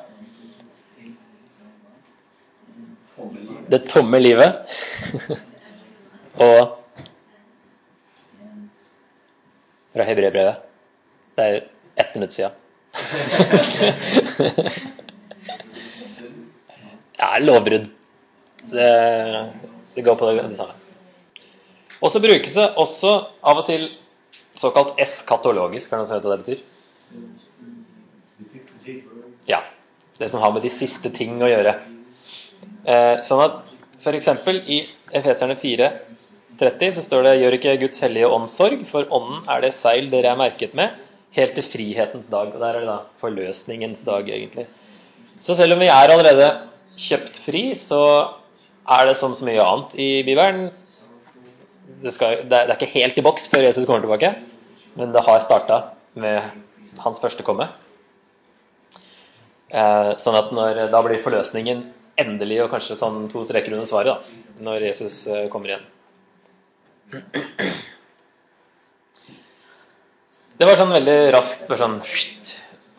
det 3.72 3.80
tomme 3.88 4.18
livet. 4.20 4.68
og 6.46 6.74
fra 9.94 10.06
hebreerbrevet. 10.10 10.56
Det 11.34 11.44
er 11.44 11.64
ett 11.96 12.14
minutt 12.14 12.32
siden. 12.36 12.52
ja, 17.18 17.38
lovbrudd. 17.40 17.90
Det, 18.70 18.88
det, 19.94 20.02
går 20.02 20.16
på 20.16 20.30
det, 20.30 20.42
det 20.48 20.56
samme. 20.56 20.72
Og 22.00 22.12
så 22.12 22.20
brukes 22.20 22.54
det 22.56 22.66
også 22.80 23.12
av 23.44 23.60
og 23.62 23.66
til 23.68 23.88
såkalt 24.58 24.98
eskatologisk. 25.00 25.90
kan 25.90 26.02
du 26.02 26.08
noen 26.08 26.24
hva 26.24 26.36
det 26.36 26.44
betyr? 26.44 26.60
Ja. 29.48 29.62
Det 30.18 30.28
som 30.30 30.40
har 30.40 30.52
med 30.54 30.62
de 30.62 30.70
siste 30.70 31.10
ting 31.10 31.40
å 31.42 31.50
gjøre. 31.50 31.74
Eh, 32.86 33.16
sånn 33.26 33.42
at 33.42 33.64
f.eks. 33.98 34.28
i 34.70 34.84
Efeserne 35.14 35.56
4,30 35.58 36.94
så 36.94 37.02
står 37.02 37.26
det 37.26 37.38
gjør 37.40 37.56
ikke 37.58 37.78
Guds 37.82 38.02
hellige 38.04 38.30
åndssorg, 38.30 38.84
for 38.90 39.10
ånden 39.14 39.42
er 39.50 39.64
det 39.64 39.72
seil 39.74 40.06
dere 40.12 40.30
er 40.34 40.38
merket 40.38 40.76
med, 40.78 40.94
helt 41.34 41.56
til 41.58 41.66
frihetens 41.66 42.30
dag. 42.30 42.52
Og 42.52 42.62
der 42.62 42.76
er 42.76 42.84
det 42.84 42.92
da 42.92 43.00
forløsningens 43.22 44.04
dag, 44.06 44.28
egentlig. 44.30 44.68
Så 45.42 45.56
selv 45.58 45.74
om 45.74 45.82
vi 45.82 45.90
er 45.90 46.14
allerede 46.14 46.48
kjøpt 47.00 47.38
fri, 47.42 47.62
så 47.78 48.02
er 48.84 49.06
det 49.08 49.16
som 49.18 49.34
så 49.36 49.46
mye 49.46 49.62
annet 49.62 49.94
i 50.00 50.08
Bibelen 50.26 50.68
det, 52.04 52.12
skal, 52.12 52.44
det, 52.50 52.58
er, 52.58 52.74
ikke 52.74 52.92
helt 52.92 53.18
i 53.18 53.24
boks 53.24 53.48
før 53.52 53.64
Jesus 53.64 53.86
kommer 53.88 54.04
tilbake, 54.04 54.34
men 54.98 55.14
det 55.14 55.24
har 55.24 55.40
starta 55.40 55.80
med 56.20 56.52
hans 57.00 57.20
første 57.22 57.46
komme. 57.46 57.70
Eh, 59.74 60.10
sånn 60.20 60.38
at 60.38 60.52
når 60.54 60.84
da 60.92 61.00
blir 61.06 61.22
forløsningen 61.24 61.80
endelig 62.20 62.60
og 62.64 62.70
kanskje 62.74 62.98
sånn 63.00 63.24
to 63.32 63.42
streker 63.46 63.74
under 63.74 63.88
svaret 63.90 64.12
da, 64.12 64.42
når 64.68 64.88
Jesus 64.90 65.24
eh, 65.26 65.46
kommer 65.52 65.72
igjen. 65.72 65.88
Det 70.54 70.68
var 70.68 70.78
sånn 70.78 70.94
veldig 70.94 71.18
raskt 71.34 71.64
for 71.66 71.80
sånn 71.80 71.98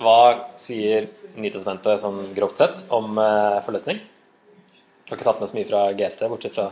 Hva 0.01 0.17
sier 0.59 1.07
Nytestamentet 1.35 1.99
sånn 2.01 2.33
grovt 2.35 2.59
sett 2.61 2.83
om 2.95 3.17
uh, 3.19 3.61
forløsning? 3.65 3.99
Jeg 3.99 5.11
har 5.11 5.17
ikke 5.19 5.27
tatt 5.27 5.41
med 5.41 5.51
så 5.51 5.57
mye 5.57 5.69
fra 5.69 5.81
GT, 5.95 6.25
bortsett 6.31 6.55
fra 6.55 6.69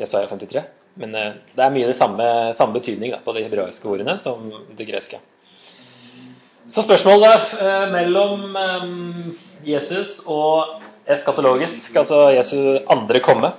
Jesaja 0.00 0.28
53. 0.30 0.62
Men 1.02 1.16
uh, 1.16 1.30
det 1.54 1.64
er 1.64 1.74
mye 1.74 1.88
det 1.88 1.96
samme, 1.96 2.28
samme 2.56 2.76
betydning 2.78 3.12
da, 3.14 3.22
på 3.24 3.34
de 3.36 3.44
hebraiske 3.46 3.88
ordene 3.88 4.16
som 4.20 4.48
det 4.76 4.88
greske. 4.88 5.20
Så 6.68 6.84
spørsmålet 6.84 7.54
uh, 7.60 7.86
mellom 7.92 8.56
um, 8.56 9.36
Jesus 9.64 10.18
og 10.28 10.82
eskatologisk, 11.08 11.96
altså 11.96 12.28
Jesu 12.36 12.58
andre 12.90 13.20
komme, 13.24 13.52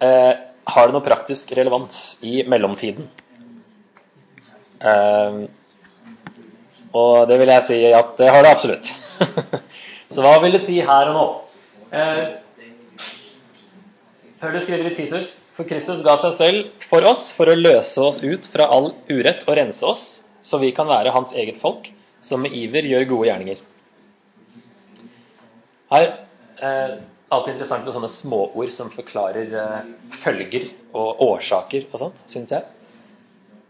eh, 0.00 0.34
har 0.68 0.86
det 0.86 0.94
noe 0.94 1.04
praktisk 1.04 1.52
relevans 1.56 2.18
i 2.22 2.42
mellomtiden? 2.44 3.08
Eh, 4.80 5.38
og 6.96 7.28
det 7.28 7.38
vil 7.40 7.52
jeg 7.52 7.66
si 7.66 7.78
at 7.92 8.14
det 8.20 8.30
har 8.32 8.44
det 8.44 8.52
absolutt. 8.52 8.92
Så 10.12 10.24
hva 10.24 10.38
vil 10.42 10.54
det 10.56 10.62
si 10.64 10.78
her 10.80 11.10
og 11.10 11.16
nå? 11.16 11.26
Eh, 11.92 12.22
Paulus 14.38 14.64
skriver 14.64 14.90
i 14.90 14.94
Titus 14.94 15.30
For 15.56 15.66
Kristus 15.68 16.04
ga 16.04 16.14
seg 16.20 16.34
selv 16.36 16.84
for 16.86 17.04
oss 17.08 17.28
for 17.34 17.50
å 17.50 17.56
løse 17.58 18.02
oss 18.04 18.20
ut 18.22 18.46
fra 18.46 18.68
all 18.72 18.92
urett 19.10 19.42
og 19.48 19.56
rense 19.58 19.84
oss, 19.86 20.04
så 20.42 20.60
vi 20.62 20.70
kan 20.76 20.88
være 20.88 21.12
hans 21.12 21.32
eget 21.34 21.58
folk, 21.60 21.90
som 22.22 22.44
med 22.44 22.54
iver 22.54 22.86
gjør 22.86 23.08
gode 23.10 23.28
gjerninger. 23.28 23.62
Her 25.90 26.06
eh, 26.62 26.94
alltid 27.32 27.54
interessant 27.56 27.84
med 27.84 27.96
sånne 27.96 28.10
småord 28.12 28.72
som 28.74 28.92
forklarer 28.92 29.52
eh, 29.64 29.78
følger 30.22 30.70
og 30.96 31.24
årsaker 31.26 31.88
og 31.90 32.04
sånt, 32.04 32.22
syns 32.30 32.54
jeg. 32.54 32.68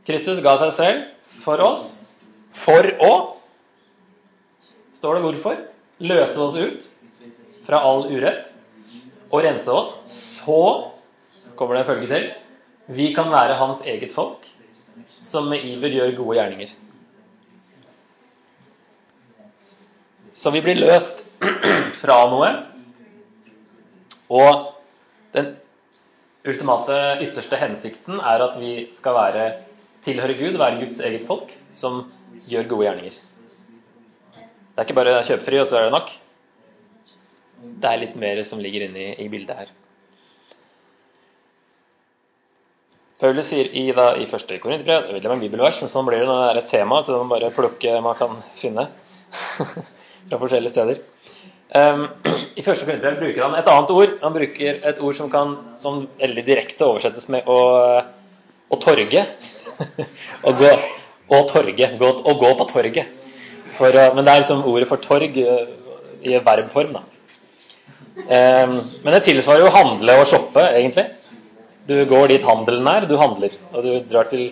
Kristus 0.09 0.43
ga 0.45 0.59
seg 0.61 0.77
selv 0.77 1.41
for 1.45 1.61
oss 1.65 1.98
for 2.65 2.95
å 3.05 3.13
Står 4.99 5.15
det 5.15 5.23
hvorfor? 5.23 5.59
Løse 6.03 6.41
oss 6.43 6.57
ut 6.59 6.87
fra 7.69 7.79
all 7.87 8.09
urett 8.11 8.49
og 9.31 9.45
rense 9.45 9.71
oss. 9.71 9.93
Så 10.11 10.57
kommer 11.55 11.77
det 11.77 11.85
en 11.85 11.91
følge 11.93 12.09
til. 12.11 12.25
Vi 12.99 13.13
kan 13.15 13.31
være 13.31 13.61
hans 13.61 13.85
eget 13.87 14.11
folk, 14.11 14.49
som 15.23 15.47
med 15.53 15.63
iver 15.69 15.95
gjør 15.95 16.17
gode 16.17 16.39
gjerninger. 16.41 16.73
Så 20.39 20.51
vi 20.55 20.65
blir 20.67 20.81
løst 20.81 21.27
fra 22.03 22.19
noe. 22.33 22.51
Og 24.35 24.69
den 25.37 25.55
ultimate, 26.49 26.99
ytterste 27.27 27.59
hensikten 27.61 28.19
er 28.19 28.45
at 28.45 28.59
vi 28.61 28.73
skal 28.97 29.19
være, 29.19 29.47
tilhøre 30.09 30.37
Gud, 30.39 30.57
være 30.61 30.81
Guds 30.83 31.03
eget 31.05 31.27
folk, 31.29 31.53
som 31.73 32.07
gjør 32.49 32.71
gode 32.73 32.89
gjerninger. 32.89 33.19
Det 34.79 34.85
er 34.85 34.87
ikke 34.87 34.97
bare 34.97 35.21
kjøpefri, 35.27 35.59
og 35.61 35.67
så 35.69 35.79
er 35.79 35.89
det 35.89 35.95
nok. 35.97 36.11
Det 37.83 37.91
er 37.91 38.01
litt 38.01 38.17
mer 38.19 38.41
som 38.47 38.61
ligger 38.63 38.87
inne 38.87 39.11
i, 39.19 39.27
bildet 39.29 39.59
her. 39.59 39.73
Paulus 43.19 43.49
sier 43.51 43.67
i, 43.75 43.89
da, 43.91 44.13
i 44.15 44.29
første 44.31 44.61
Korinterbrev 44.63 45.09
Det 45.09 45.11
er 45.11 45.17
veldig 45.17 45.31
mange 45.33 45.49
bibelvers, 45.49 45.81
men 45.83 45.91
sånn 45.91 46.07
blir 46.07 46.23
det 46.23 46.29
når 46.29 46.39
det 46.39 46.51
er 46.53 46.61
et 46.61 46.71
tema 46.71 47.01
til 47.03 47.19
man 47.19 47.33
bare 47.33 47.51
plukke 47.51 47.97
man 48.05 48.15
kan 48.21 48.37
finne 48.61 48.85
fra 50.29 50.39
forskjellige 50.39 50.71
steder. 50.77 51.01
Um, 51.75 52.07
I 52.55 52.63
første 52.63 52.87
Korinterbrev 52.87 53.19
bruker 53.25 53.49
han 53.49 53.59
et 53.59 53.73
annet 53.75 53.91
ord. 53.97 54.15
Han 54.23 54.39
bruker 54.39 54.79
et 54.93 55.03
ord 55.03 55.19
som 55.19 55.35
kan 55.35 55.57
som 55.83 56.05
veldig 56.23 56.47
direkte 56.47 56.87
oversettes 56.87 57.27
med 57.35 57.51
å, 57.51 57.59
å 58.71 58.79
torge. 58.87 59.27
å 60.49 60.55
gå, 60.59 60.73
og 61.29 61.47
torget. 61.53 61.99
Gå, 62.01 62.11
å 62.25 62.37
gå 62.41 62.55
på 62.59 62.69
torget. 62.73 63.15
For, 63.77 63.95
men 64.15 64.25
det 64.25 64.33
er 64.33 64.43
liksom 64.43 64.67
ordet 64.67 64.89
for 64.91 65.03
torg 65.03 65.37
i 65.39 66.39
verbform, 66.43 66.97
da. 66.97 67.05
Um, 68.19 68.75
men 69.05 69.15
det 69.15 69.23
tilsvarer 69.29 69.63
jo 69.63 69.75
handle 69.75 70.17
og 70.21 70.29
shoppe, 70.29 70.65
egentlig. 70.75 71.07
Du 71.89 71.95
går 72.09 72.33
dit 72.33 72.45
handelen 72.45 72.89
er, 72.91 73.07
du 73.09 73.17
handler. 73.21 73.55
Og 73.73 73.85
du 73.85 73.93
drar 74.11 74.29
til 74.33 74.51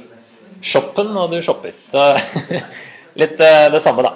shoppen, 0.64 1.11
og 1.18 1.33
du 1.35 1.40
shopper. 1.45 1.75
Så 1.92 2.12
litt 3.21 3.40
uh, 3.40 3.66
det 3.75 3.83
samme, 3.85 4.06
da. 4.06 4.14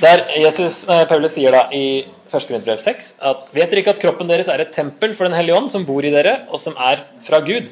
Der 0.00 0.24
Jesus, 0.40 0.82
uh, 0.88 1.04
Paulus 1.08 1.36
sier 1.36 1.54
da 1.54 1.66
i 1.76 2.02
1. 2.30 2.34
Korinterbrev 2.34 2.78
6 2.82 3.14
at 3.26 3.48
vet 3.56 3.72
dere 3.72 3.82
ikke 3.82 3.94
at 3.96 4.02
kroppen 4.02 4.28
deres 4.30 4.50
er 4.52 4.62
et 4.62 4.74
tempel 4.74 5.16
for 5.18 5.26
Den 5.26 5.34
hellige 5.34 5.56
ånd, 5.58 5.70
som 5.72 5.86
bor 5.86 6.04
i 6.06 6.12
dere, 6.14 6.42
og 6.50 6.62
som 6.62 6.76
er 6.78 7.02
fra 7.26 7.40
Gud? 7.46 7.70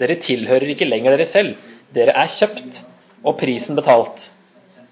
Dere 0.00 0.18
tilhører 0.20 0.74
ikke 0.74 0.88
lenger 0.88 1.16
dere 1.16 1.26
selv. 1.28 1.56
Dere 1.96 2.12
er 2.12 2.28
kjøpt, 2.28 2.82
og 3.26 3.38
prisen 3.40 3.78
betalt. 3.78 4.28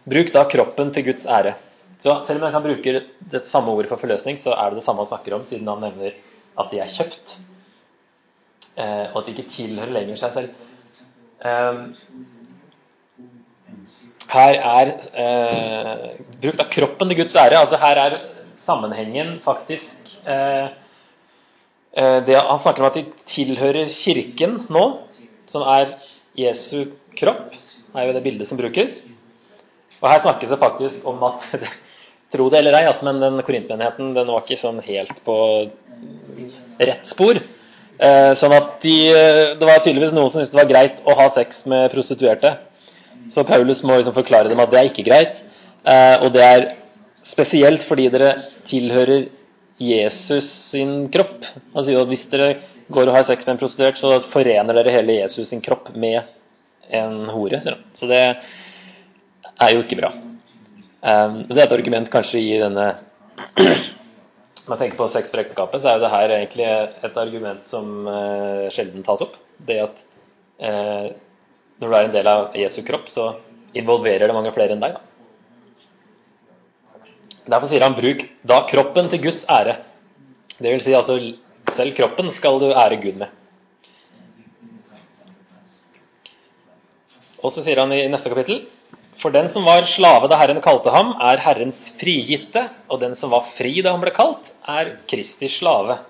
Bruk 0.08 0.32
da 0.34 0.44
kroppen 0.48 0.92
til 0.94 1.04
Guds 1.10 1.26
ære. 1.28 1.54
Så 2.00 2.14
selv 2.26 2.40
om 2.40 2.48
jeg 2.48 2.54
kan 2.54 2.64
bruke 2.64 2.94
det 3.32 3.46
samme 3.48 3.72
ordet 3.72 3.90
for 3.92 4.00
forløsning, 4.00 4.38
så 4.40 4.54
er 4.56 4.70
det 4.72 4.80
det 4.80 4.86
samme 4.86 5.04
han 5.04 5.10
snakker 5.12 5.36
om, 5.36 5.44
siden 5.48 5.68
han 5.70 5.84
nevner 5.84 6.16
at 6.58 6.70
de 6.70 6.80
er 6.82 6.90
kjøpt 6.90 7.34
eh, 8.78 9.06
og 9.10 9.20
at 9.20 9.26
de 9.26 9.34
ikke 9.34 9.50
tilhører 9.50 9.94
lenger 9.94 10.20
seg 10.20 10.34
selv. 10.36 10.48
Eh, 11.44 11.74
her 14.34 14.58
er 14.58 14.92
eh, 15.24 16.06
bruk 16.42 16.62
av 16.62 16.70
kroppen 16.72 17.10
til 17.10 17.20
Guds 17.22 17.36
ære. 17.36 17.60
altså 17.60 17.80
Her 17.82 18.00
er 18.04 18.18
sammenhengen 18.56 19.36
faktisk 19.44 20.08
eh, 20.26 20.72
det, 21.94 22.36
Han 22.36 22.58
snakker 22.58 22.82
om 22.82 22.90
at 22.90 22.98
de 22.98 23.04
tilhører 23.28 23.90
Kirken 23.92 24.64
nå, 24.72 24.84
som 25.50 25.66
er 25.68 25.92
Jesu 26.38 26.92
kropp. 27.18 27.54
Er 27.94 28.08
jo 28.08 28.14
det 28.16 28.24
bildet 28.24 28.48
som 28.48 28.58
brukes. 28.58 29.02
Og 30.00 30.10
her 30.10 30.22
snakkes 30.24 30.52
det 30.52 30.60
faktisk 30.60 31.06
om 31.08 31.22
at 31.30 31.46
Tro 32.34 32.48
det 32.50 32.58
eller 32.58 32.74
ei, 32.74 32.86
altså, 32.88 33.04
men 33.06 33.20
den 33.22 33.42
korintmenigheten 33.46 34.14
den 34.16 34.30
var 34.32 34.42
ikke 34.42 34.58
sånn 34.58 34.80
helt 34.82 35.20
på 35.22 35.36
rett 36.80 37.06
spor. 37.06 37.38
Eh, 37.38 38.32
sånn 38.34 38.54
at 38.56 38.80
de, 38.82 38.94
Det 39.54 39.68
var 39.68 39.82
tydeligvis 39.84 40.14
noen 40.16 40.32
som 40.32 40.40
syntes 40.40 40.50
det 40.50 40.58
var 40.58 40.70
greit 40.72 41.02
å 41.06 41.14
ha 41.14 41.28
sex 41.30 41.62
med 41.70 41.92
prostituerte. 41.92 42.56
Så 43.30 43.44
Paulus 43.46 43.84
må 43.86 44.00
liksom 44.00 44.16
forklare 44.16 44.50
dem 44.50 44.62
at 44.64 44.72
det 44.72 44.80
er 44.80 44.90
ikke 44.90 45.06
greit. 45.06 45.44
Eh, 45.86 46.24
og 46.24 46.32
det 46.34 46.42
er 46.42 46.66
spesielt 47.24 47.84
fordi 47.86 48.08
dere 48.12 48.34
tilhører 48.66 49.28
Jesus 49.78 50.48
sin 50.72 51.06
kropp. 51.14 51.46
Han 51.74 51.86
sier 51.86 52.02
at 52.02 52.10
hvis 52.10 52.26
dere 52.32 52.50
går 52.88 53.08
og 53.08 53.16
har 53.16 53.26
sex 53.26 53.46
med 53.46 53.54
en 53.54 53.60
prostituert, 53.62 53.98
så 53.98 54.18
forener 54.28 54.76
dere 54.76 54.92
hele 54.94 55.18
Jesus 55.20 55.48
sin 55.50 55.62
kropp 55.64 55.92
med 55.94 56.22
en 56.88 57.28
hore. 57.32 57.60
Så 57.96 58.08
det 58.10 58.22
er 58.24 59.74
jo 59.74 59.82
ikke 59.84 59.98
bra. 60.00 60.12
Det 61.04 61.58
er 61.58 61.66
et 61.66 61.76
argument 61.76 62.10
kanskje 62.12 62.40
i 62.40 62.54
denne 62.62 62.94
Når 64.64 64.72
man 64.72 64.78
tenker 64.80 64.96
på 64.96 65.06
sex 65.12 65.28
for 65.28 65.42
ekteskapet, 65.42 65.82
så 65.82 65.90
er 65.90 65.98
jo 65.98 66.02
det 66.06 66.08
her 66.14 66.32
egentlig 66.32 66.64
et 67.04 67.16
argument 67.20 67.66
som 67.68 68.06
uh, 68.08 68.64
sjelden 68.72 69.04
tas 69.04 69.20
opp. 69.20 69.34
Det 69.60 69.76
at 69.82 69.98
uh, 70.64 71.10
når 71.82 71.90
du 71.90 71.96
er 71.98 72.06
en 72.06 72.14
del 72.14 72.30
av 72.30 72.56
Jesu 72.56 72.78
kropp, 72.86 73.10
så 73.12 73.26
involverer 73.76 74.24
det 74.24 74.36
mange 74.36 74.54
flere 74.56 74.72
enn 74.72 74.80
deg. 74.80 74.96
Da. 74.96 75.02
Derfor 77.44 77.68
sier 77.68 77.84
han 77.84 77.98
bruk 77.98 78.24
da 78.48 78.62
kroppen 78.70 79.12
til 79.12 79.20
Guds 79.26 79.44
ære. 79.52 79.76
Det 80.56 80.70
vil 80.70 80.80
si 80.80 80.96
altså 80.96 81.18
selv 81.72 81.96
kroppen 81.96 82.28
skal 82.36 82.60
du 82.60 82.68
ære 82.72 83.00
Gud 83.02 83.16
med. 83.22 83.32
Og 87.44 87.52
så 87.52 87.64
sier 87.64 87.80
han 87.80 87.92
i 87.92 88.04
neste 88.08 88.32
kapittel 88.32 88.64
for 89.20 89.32
den 89.32 89.46
som 89.48 89.64
var 89.64 89.86
slave 89.88 90.28
da 90.28 90.36
Herren 90.40 90.60
kalte 90.64 90.92
ham, 90.92 91.14
er 91.22 91.40
Herrens 91.40 91.86
frigitte, 92.00 92.66
og 92.90 93.00
den 93.00 93.14
som 93.16 93.32
var 93.32 93.46
fri 93.46 93.78
da 93.84 93.94
han 93.94 94.02
ble 94.02 94.12
kalt, 94.14 94.50
er 94.68 94.96
Kristi 95.08 95.48
slave. 95.48 96.00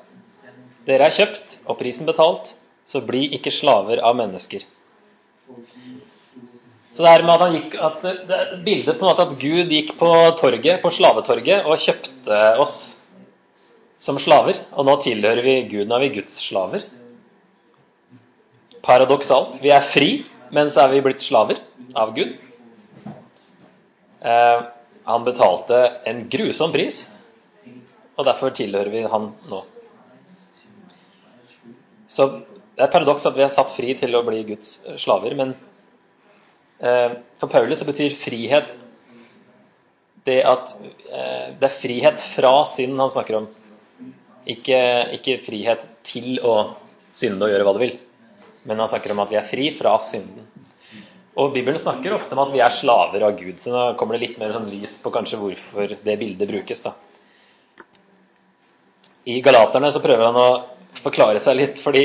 Dere 0.89 1.09
er 1.09 1.15
kjøpt 1.15 1.59
og 1.69 1.79
prisen 1.81 2.09
betalt, 2.09 2.55
så 2.89 3.05
bli 3.05 3.27
ikke 3.37 3.53
slaver 3.55 4.03
av 4.05 4.17
mennesker. 4.19 4.65
Så 6.95 7.03
det 7.03 7.11
her 7.11 7.25
med 7.27 7.35
at 7.35 7.45
han 7.45 7.57
gikk, 7.57 7.77
at 7.83 8.05
det 8.05 8.37
er 8.41 8.51
bildet 8.65 8.99
på 8.99 9.05
en 9.05 9.11
måte 9.11 9.29
at 9.29 9.39
Gud 9.41 9.73
gikk 9.73 9.95
på 9.99 10.11
torget, 10.41 10.83
på 10.83 10.93
slavetorget 10.95 11.67
og 11.67 11.81
kjøpte 11.83 12.43
oss 12.63 12.77
som 14.05 14.21
slaver. 14.21 14.61
Og 14.77 14.87
nå 14.87 14.99
tilhører 15.05 15.43
vi 15.45 15.57
Gud, 15.71 15.89
nå 15.89 15.97
er 15.97 16.07
vi 16.07 16.15
Guds 16.19 16.37
slaver. 16.45 16.85
Paradoksalt. 18.85 19.61
Vi 19.65 19.73
er 19.73 19.85
fri, 19.85 20.11
men 20.53 20.71
så 20.73 20.85
er 20.85 20.93
vi 20.93 21.05
blitt 21.05 21.25
slaver 21.25 21.61
av 21.97 22.13
Gud. 22.17 22.35
Eh, 24.25 24.65
han 25.05 25.25
betalte 25.25 25.81
en 26.09 26.25
grusom 26.33 26.73
pris, 26.73 27.05
og 28.17 28.29
derfor 28.29 28.53
tilhører 28.57 28.93
vi 28.93 29.05
han 29.09 29.33
nå. 29.51 29.65
Så 32.09 32.29
det 32.39 32.83
er 32.83 32.89
et 32.89 32.95
paradoks 32.95 33.27
at 33.29 33.37
vi 33.37 33.45
er 33.45 33.53
satt 33.53 33.73
fri 33.75 33.93
til 33.99 34.15
å 34.17 34.25
bli 34.27 34.45
Guds 34.49 34.79
slaver, 35.01 35.35
men 35.39 35.53
eh, 36.81 37.21
for 37.41 37.53
Paulus 37.53 37.83
så 37.83 37.89
betyr 37.89 38.17
frihet 38.19 38.73
det 40.25 40.41
at 40.49 40.73
eh, 40.81 41.53
det 41.59 41.69
er 41.69 41.75
frihet 41.75 42.25
fra 42.25 42.57
synd 42.69 43.01
han 43.01 43.13
snakker 43.13 43.43
om. 43.43 43.49
Ikke, 44.45 44.79
ikke, 45.17 45.39
frihet 45.45 45.87
til 46.05 46.37
å 46.45 46.75
synde 47.17 47.47
og 47.47 47.53
gjøre 47.53 47.65
hva 47.65 47.73
du 47.77 47.81
vil, 47.81 47.95
men 48.69 48.83
han 48.83 48.91
snakker 48.91 49.15
om 49.15 49.23
at 49.25 49.31
vi 49.33 49.39
er 49.41 49.47
fri 49.49 49.71
fra 49.77 49.95
synden. 50.03 50.45
Og 51.41 51.55
Bibelen 51.55 51.81
snakker 51.81 52.15
ofte 52.15 52.37
om 52.37 52.43
at 52.45 52.53
vi 52.53 52.61
er 52.63 52.75
slaver 52.75 53.25
av 53.27 53.39
Gud, 53.39 53.57
så 53.59 53.73
nå 53.73 53.85
kommer 53.99 54.15
det 54.15 54.29
litt 54.29 54.37
mer 54.39 54.53
sånn 54.55 54.69
lys 54.71 54.99
på 55.03 55.11
kanskje 55.15 55.41
hvorfor 55.41 55.97
det 55.97 56.19
bildet 56.21 56.51
brukes. 56.51 56.85
da. 56.85 56.93
I 59.25 59.41
Galaterne 59.43 59.91
så 59.91 60.03
prøver 60.05 60.29
han 60.29 60.39
å 60.39 60.49
forklare 61.01 61.41
seg 61.43 61.59
litt, 61.59 61.81
fordi 61.83 62.05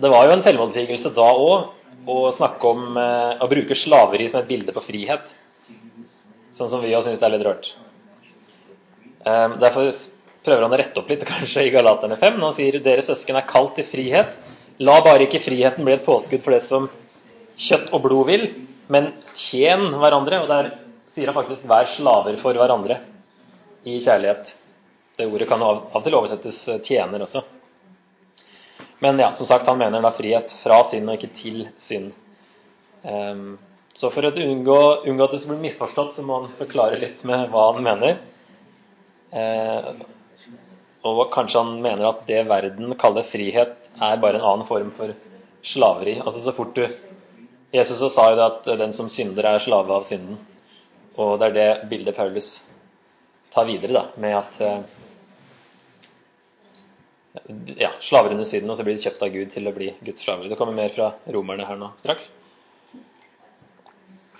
det 0.00 0.10
var 0.10 0.26
jo 0.26 0.34
en 0.34 0.42
selvmotsigelse 0.44 1.12
da 1.14 1.28
òg 1.36 2.08
å 2.10 2.30
snakke 2.32 2.72
om 2.72 2.96
eh, 2.98 3.42
å 3.44 3.48
bruke 3.50 3.76
slaveri 3.76 4.26
som 4.30 4.40
et 4.40 4.48
bilde 4.48 4.74
på 4.74 4.82
frihet. 4.82 5.34
Sånn 6.56 6.70
som 6.72 6.82
vi 6.82 6.94
òg 6.96 7.04
syns 7.04 7.20
det 7.20 7.28
er 7.28 7.34
litt 7.34 7.46
rart. 7.46 7.74
Eh, 9.20 9.56
derfor 9.60 9.90
prøver 10.44 10.64
han 10.64 10.74
å 10.74 10.78
rette 10.80 11.00
opp 11.00 11.10
litt 11.12 11.26
kanskje 11.32 11.66
i 11.66 11.74
Galaterne 11.74 12.18
5. 12.20 12.38
Når 12.38 12.52
han 12.52 12.56
sier 12.56 12.80
dere 12.84 13.04
søsken 13.04 13.38
er 13.40 13.48
kalt 13.48 13.76
til 13.78 13.88
frihet. 13.88 14.38
La 14.80 14.96
bare 15.04 15.26
ikke 15.26 15.42
friheten 15.42 15.84
bli 15.84 15.96
et 15.96 16.06
påskudd 16.06 16.44
for 16.44 16.56
det 16.56 16.62
som 16.64 16.88
kjøtt 17.60 17.90
og 17.92 18.06
blod 18.06 18.30
vil, 18.30 18.46
men 18.88 19.10
tjen 19.36 19.90
hverandre. 20.00 20.40
Og 20.40 20.48
der 20.48 20.72
sier 21.10 21.28
han 21.28 21.36
faktisk 21.36 21.68
'vær 21.68 21.88
slaver 21.90 22.38
for 22.40 22.56
hverandre' 22.56 23.00
i 23.84 23.98
kjærlighet. 24.00 24.54
Det 25.18 25.26
ordet 25.26 25.48
kan 25.48 25.62
av 25.62 25.90
og 25.92 26.04
til 26.04 26.14
oversettes 26.14 26.68
'tjener' 26.80 27.26
også. 27.26 27.42
Men 29.00 29.18
ja, 29.18 29.32
som 29.32 29.46
sagt, 29.46 29.66
han 29.66 29.78
mener 29.78 30.02
da 30.02 30.12
frihet 30.12 30.52
fra 30.62 30.82
synd 30.84 31.08
og 31.08 31.16
ikke 31.16 31.34
til 31.34 31.68
synd. 31.76 32.12
Um, 33.02 33.58
så 33.96 34.10
for 34.12 34.28
å 34.28 34.30
unngå, 34.30 34.80
unngå 35.08 35.24
at 35.24 35.32
det 35.34 35.40
skal 35.40 35.56
bli 35.56 35.68
misforstått, 35.68 36.14
så 36.14 36.22
må 36.22 36.40
han 36.40 36.52
forklare 36.58 37.00
litt 37.00 37.24
med 37.28 37.48
hva 37.52 37.72
han 37.72 37.82
mener. 37.84 38.18
Eh, 39.32 39.88
og 41.06 41.20
kanskje 41.32 41.62
han 41.62 41.78
mener 41.80 42.10
at 42.10 42.26
det 42.28 42.42
verden 42.48 42.94
kaller 43.00 43.24
frihet, 43.24 43.76
er 43.96 44.20
bare 44.20 44.40
en 44.40 44.48
annen 44.52 44.68
form 44.68 44.90
for 44.96 45.14
slaveri. 45.64 46.18
Altså 46.20 46.42
så 46.44 46.52
fort 46.56 46.74
du 46.76 46.84
Jesus 47.70 48.00
sa 48.12 48.30
jo 48.32 48.38
det 48.38 48.46
at 48.48 48.70
den 48.80 48.92
som 48.92 49.08
synder, 49.08 49.46
er 49.46 49.62
slave 49.62 49.94
av 49.94 50.02
synden. 50.06 50.40
Og 51.18 51.38
det 51.38 51.50
er 51.50 51.54
det 51.54 51.88
bildet 51.90 52.16
Paulus 52.16 52.48
tar 53.54 53.66
videre, 53.66 53.94
da, 53.94 54.02
med 54.22 54.34
at 54.38 54.60
eh, 54.62 54.80
ja, 57.78 57.92
slaver 58.02 58.34
under 58.34 58.46
synden, 58.46 58.70
og 58.70 58.78
så 58.78 58.86
blir 58.86 58.98
de 58.98 59.04
kjøpt 59.04 59.22
av 59.26 59.32
Gud 59.34 59.50
til 59.54 59.70
å 59.70 59.74
bli 59.74 59.92
Guds 60.02 60.26
slaver. 60.26 60.50
Det 60.50 60.58
kommer 60.58 60.74
mer 60.76 60.90
fra 60.94 61.12
romerne 61.30 61.66
her 61.66 61.78
nå 61.78 61.92
straks. 61.98 62.30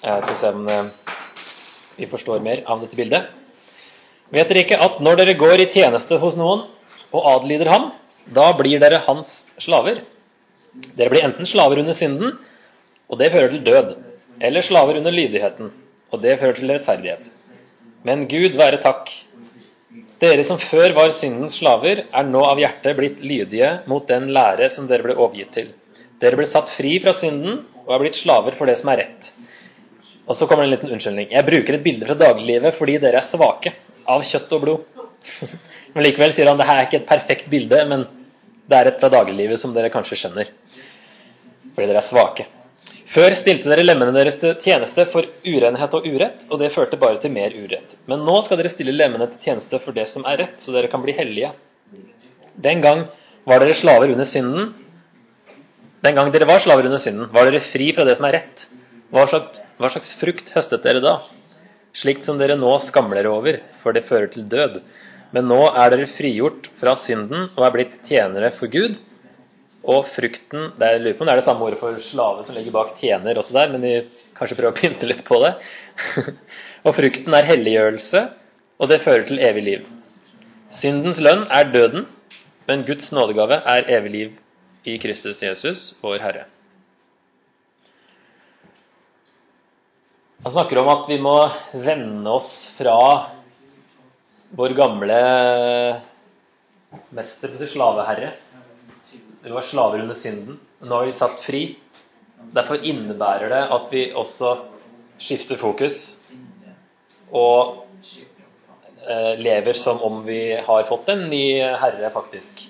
Jeg 0.01 0.27
skal 0.27 0.39
se 0.43 0.53
om 0.57 0.71
eh, 0.71 0.91
vi 1.99 2.11
forstår 2.11 2.43
mer 2.43 2.65
av 2.71 2.83
dette 2.83 2.99
bildet. 2.99 3.31
Vet 4.31 4.51
dere 4.51 4.63
ikke 4.63 4.79
at 4.79 5.01
når 5.03 5.23
dere 5.23 5.39
går 5.39 5.65
i 5.65 5.69
tjeneste 5.71 6.19
hos 6.23 6.37
noen 6.39 6.67
og 7.11 7.27
adlyder 7.33 7.71
ham, 7.73 7.89
da 8.31 8.53
blir 8.59 8.79
dere 8.83 9.03
hans 9.07 9.49
slaver? 9.59 10.05
Dere 10.95 11.11
blir 11.11 11.27
enten 11.27 11.49
slaver 11.51 11.81
under 11.83 11.97
synden, 11.97 12.37
og 13.11 13.19
det 13.19 13.33
fører 13.35 13.51
til 13.57 13.65
død, 13.67 13.97
eller 14.41 14.63
slaver 14.63 15.01
under 15.01 15.15
lydigheten, 15.15 15.73
og 16.15 16.23
det 16.23 16.39
fører 16.39 16.59
til 16.61 16.71
rettferdighet. 16.71 17.27
Men 18.07 18.29
Gud 18.31 18.55
være 18.61 18.79
takk 18.85 19.11
dere 20.21 20.45
som 20.47 20.61
før 20.61 20.93
var 20.95 21.11
syndens 21.17 21.57
slaver, 21.59 22.05
er 22.07 22.27
nå 22.29 22.43
av 22.45 22.61
hjertet 22.61 22.97
blitt 22.99 23.23
lydige 23.25 23.71
mot 23.91 24.07
den 24.09 24.29
lære 24.37 24.69
som 24.71 24.87
dere 24.87 25.07
ble 25.07 25.17
overgitt 25.17 25.55
til. 25.57 25.71
Dere 26.21 26.37
ble 26.37 26.47
satt 26.47 26.71
fri 26.71 26.99
fra 27.03 27.15
synden 27.17 27.63
og 27.87 27.95
er 27.97 28.03
blitt 28.05 28.19
slaver 28.21 28.55
for 28.57 28.69
det 28.69 28.77
som 28.79 28.93
er 28.93 29.03
rett. 29.03 29.31
Og 30.31 30.39
så 30.39 30.47
kommer 30.47 30.63
det 30.63 30.71
en 30.71 30.77
liten 30.77 30.93
unnskyldning. 30.95 31.33
Jeg 31.35 31.47
bruker 31.47 31.77
et 31.77 31.83
bilde 31.83 32.07
fra 32.07 32.15
dagliglivet 32.19 32.77
fordi 32.77 33.01
dere 33.03 33.19
er 33.19 33.27
svake 33.27 33.75
av 34.11 34.23
kjøtt 34.27 34.55
og 34.55 34.63
blod. 34.63 34.87
Men 35.95 36.07
likevel 36.07 36.33
sier 36.37 36.47
han 36.47 36.61
det 36.61 36.69
her 36.69 36.79
er 36.79 36.87
ikke 36.87 37.01
et 37.01 37.09
perfekt 37.09 37.49
bilde, 37.51 37.81
men 37.91 38.05
det 38.71 38.77
er 38.79 38.89
et 38.93 39.01
fra 39.03 39.09
dagliglivet 39.11 39.59
som 39.59 39.73
dere 39.75 39.91
kanskje 39.91 40.21
skjønner. 40.21 40.53
Fordi 41.75 41.89
dere 41.89 41.99
er 41.99 42.07
svake. 42.07 42.45
Før 43.11 43.35
stilte 43.35 43.67
dere 43.67 43.83
lemmene 43.83 44.15
deres 44.15 44.37
til 44.39 44.53
tjeneste 44.63 45.03
for 45.11 45.27
urenhet 45.43 45.97
og 45.99 46.07
urett, 46.07 46.45
og 46.47 46.61
det 46.63 46.71
førte 46.71 46.99
bare 47.01 47.19
til 47.19 47.35
mer 47.35 47.57
urett. 47.59 47.97
Men 48.07 48.23
nå 48.23 48.37
skal 48.47 48.61
dere 48.61 48.71
stille 48.71 48.95
lemmene 48.95 49.27
til 49.33 49.49
tjeneste 49.49 49.81
for 49.83 49.97
det 49.97 50.07
som 50.07 50.23
er 50.31 50.39
rett, 50.45 50.63
så 50.63 50.77
dere 50.77 50.93
kan 50.93 51.03
bli 51.03 51.17
hellige. 51.17 51.51
Den 52.55 52.85
gang 52.87 53.09
var 53.51 53.65
dere 53.65 53.75
slaver 53.75 54.15
under 54.15 54.31
synden. 54.31 54.71
Den 56.07 56.15
gang 56.15 56.31
dere 56.31 56.47
var 56.47 56.63
slaver 56.63 56.87
under 56.87 57.03
synden, 57.03 57.27
var 57.35 57.51
dere 57.51 57.65
fri 57.67 57.91
fra 57.97 58.07
det 58.07 58.15
som 58.21 58.31
er 58.31 58.39
rett. 58.39 58.69
Hva 59.11 59.27
slags, 59.27 59.59
hva 59.81 59.89
slags 59.89 60.13
frukt 60.13 60.51
høstet 60.53 60.85
dere 60.85 61.01
da? 61.01 61.15
Slikt 61.97 62.27
som 62.27 62.39
dere 62.39 62.59
nå 62.61 62.71
skamler 62.85 63.27
over, 63.31 63.63
for 63.81 63.97
det 63.97 64.05
fører 64.09 64.29
til 64.31 64.45
død. 64.51 64.83
Men 65.33 65.49
nå 65.49 65.61
er 65.71 65.95
dere 65.95 66.11
frigjort 66.11 66.69
fra 66.81 66.93
synden 66.99 67.49
og 67.55 67.65
er 67.65 67.73
blitt 67.75 67.97
tjenere 68.07 68.51
for 68.55 68.71
Gud. 68.73 68.99
Og 69.89 70.05
frukten 70.05 70.75
det 70.77 70.91
er, 70.91 71.07
på 71.17 71.25
det 71.25 71.33
er 71.33 71.41
det 71.41 71.47
samme 71.47 71.65
ordet 71.65 71.81
for 71.81 71.97
slave 72.03 72.45
som 72.45 72.59
ligger 72.59 72.77
bak 72.77 72.93
tjener 73.01 73.41
også 73.41 73.57
der, 73.57 73.73
men 73.73 73.87
de 73.87 73.95
kanskje 74.37 74.59
prøver 74.59 74.75
å 74.75 74.77
pynte 74.77 75.09
litt 75.09 75.25
på 75.25 75.41
det. 75.41 75.55
og 76.85 76.97
frukten 76.99 77.37
er 77.37 77.49
helliggjørelse, 77.49 78.25
og 78.81 78.93
det 78.93 79.01
fører 79.07 79.25
til 79.31 79.41
evig 79.49 79.65
liv. 79.65 79.91
Syndens 80.71 81.25
lønn 81.25 81.49
er 81.49 81.73
døden, 81.73 82.05
men 82.69 82.85
Guds 82.87 83.11
nådegave 83.17 83.63
er 83.65 83.89
evig 83.97 84.17
liv 84.19 84.39
i 84.85 85.01
Kristus 85.01 85.41
Jesus, 85.43 85.95
vår 86.05 86.21
Herre. 86.23 86.49
Han 90.43 90.53
snakker 90.53 90.79
om 90.81 90.89
at 90.89 91.09
vi 91.09 91.19
må 91.21 91.35
vende 91.73 92.31
oss 92.33 92.71
fra 92.73 92.97
vår 94.57 94.73
gamle 94.79 95.19
mester, 97.15 97.53
slaveherre, 97.69 98.31
vi 99.43 99.51
var 99.51 99.63
slaver 99.63 100.01
under 100.01 100.17
synden. 100.17 100.57
Nå 100.81 100.95
har 100.95 101.07
vi 101.07 101.13
satt 101.13 101.41
fri. 101.45 101.63
Derfor 102.57 102.81
innebærer 102.85 103.53
det 103.53 103.61
at 103.77 103.93
vi 103.93 104.07
også 104.17 104.55
skifter 105.21 105.61
fokus 105.61 106.01
og 107.37 107.85
eh, 109.05 109.37
lever 109.39 109.77
som 109.77 110.01
om 110.03 110.23
vi 110.25 110.41
har 110.57 110.89
fått 110.89 111.13
en 111.13 111.29
ny 111.31 111.61
herre, 111.61 112.11
faktisk. 112.13 112.65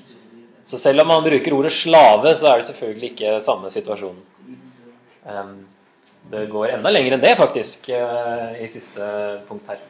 Så 0.66 0.78
selv 0.78 1.02
om 1.02 1.10
man 1.14 1.24
bruker 1.24 1.54
ordet 1.54 1.72
slave, 1.74 2.34
så 2.34 2.50
er 2.50 2.60
det 2.60 2.68
selvfølgelig 2.72 3.12
ikke 3.12 3.38
samme 3.46 3.70
situasjon. 3.72 4.18
Det 6.30 6.44
går 6.52 6.76
enda 6.76 6.92
lenger 6.92 7.16
enn 7.16 7.24
det, 7.24 7.32
faktisk, 7.38 7.88
uh, 7.88 8.52
i 8.60 8.68
siste 8.70 9.06
punkt 9.48 9.70
her. 9.70 9.80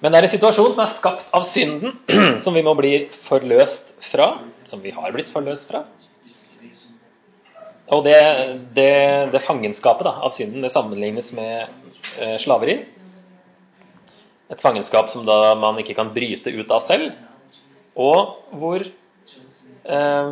Men 0.00 0.12
det 0.12 0.20
er 0.20 0.26
en 0.26 0.32
situasjon 0.32 0.72
som 0.72 0.84
er 0.86 0.92
skapt 0.96 1.32
av 1.36 1.44
synden, 1.44 1.98
som 2.44 2.56
vi 2.56 2.64
må 2.64 2.72
bli 2.78 2.94
forløst 3.12 3.98
fra. 4.04 4.32
Som 4.64 4.80
vi 4.84 4.94
har 4.96 5.12
blitt 5.12 5.30
forløst 5.32 5.68
fra. 5.68 5.84
Og 7.90 8.04
det, 8.06 8.18
det, 8.76 8.92
det 9.32 9.42
fangenskapet 9.42 10.06
da, 10.06 10.14
av 10.22 10.32
synden 10.34 10.62
det 10.62 10.70
sammenlignes 10.70 11.32
med 11.34 11.66
eh, 12.22 12.36
slaveri. 12.38 12.76
Et 14.50 14.62
fangenskap 14.62 15.10
som 15.10 15.26
da 15.26 15.56
man 15.58 15.78
ikke 15.82 15.96
kan 15.98 16.12
bryte 16.14 16.52
ut 16.54 16.70
av 16.74 16.82
selv, 16.84 17.10
og 17.98 18.54
hvor 18.54 18.84
eh, 18.86 20.30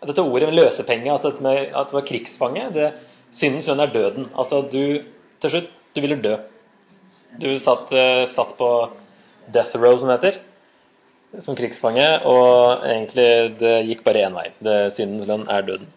Dette 0.00 0.24
ordet 0.24 0.48
med 0.48 0.56
løsepenge, 0.56 1.10
altså 1.12 1.30
dette 1.30 1.44
med 1.44 1.74
at 1.76 1.90
du 1.90 1.98
var 1.98 2.06
krigsfange 2.08 2.70
det, 2.72 2.92
Syndens 3.30 3.68
lønn 3.68 3.82
er 3.84 3.92
døden. 3.92 4.30
Altså 4.34 4.62
du 4.66 5.04
Til 5.40 5.50
slutt, 5.50 5.68
du 5.96 6.00
ville 6.02 6.18
dø. 6.20 6.34
Du 7.40 7.48
satt, 7.58 7.92
eh, 7.96 8.26
satt, 8.28 8.56
på 8.58 8.90
death 9.48 9.76
row, 9.76 9.96
som 9.98 10.10
det 10.10 10.18
heter, 10.18 10.36
som 11.40 11.56
krigsfange, 11.56 12.20
og 12.28 12.84
egentlig 12.84 13.56
det 13.58 13.86
gikk 13.88 14.04
bare 14.04 14.26
én 14.26 14.36
vei. 14.36 14.50
Det, 14.60 14.92
syndens 14.92 15.26
lønn 15.26 15.48
er 15.48 15.64
døden. 15.64 15.88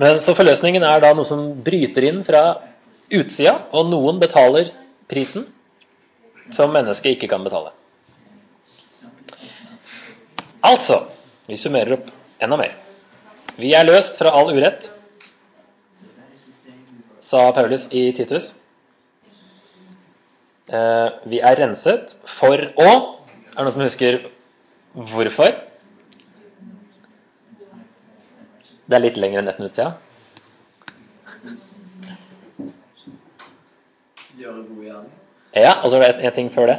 Men 0.00 0.22
så 0.24 0.32
forløsningen 0.34 0.82
er 0.82 1.04
da 1.04 1.12
noe 1.12 1.28
som 1.28 1.62
bryter 1.62 2.06
inn 2.08 2.24
fra 2.24 2.62
utsida, 3.12 3.58
og 3.76 3.90
noen 3.90 4.18
betaler 4.22 4.72
prisen 5.10 5.44
som 6.50 6.72
mennesket 6.72 7.18
ikke 7.18 7.28
kan 7.28 7.44
betale. 7.44 7.74
Altså, 10.64 11.04
vi 11.46 11.60
summerer 11.60 11.98
opp 11.98 12.08
enda 12.40 12.56
mer. 12.56 12.89
Vi 13.58 13.72
er 13.74 13.86
løst 13.86 14.18
fra 14.20 14.32
all 14.36 14.52
urett, 14.54 14.90
sa 17.22 17.50
Paulus 17.54 17.88
i 17.94 18.10
Titus. 18.16 18.52
Eh, 20.70 21.08
vi 21.30 21.40
er 21.42 21.58
renset 21.58 22.14
for 22.38 22.68
å 22.78 22.90
Er 23.50 23.64
det 23.64 23.64
noen 23.66 23.74
som 23.74 23.82
husker 23.82 24.20
hvorfor? 24.94 25.56
Det 28.86 28.96
er 28.96 29.02
litt 29.02 29.18
lenger 29.18 29.42
enn 29.42 29.50
ett 29.50 29.58
minutt 29.58 29.74
siden. 29.74 29.96
Gjøre 34.38 34.62
gode. 34.68 35.02
Ja, 35.58 35.74
og 35.82 35.90
så 35.90 35.98
er 35.98 36.14
det 36.14 36.30
en 36.30 36.36
ting 36.38 36.52
før 36.54 36.70
det. 36.70 36.78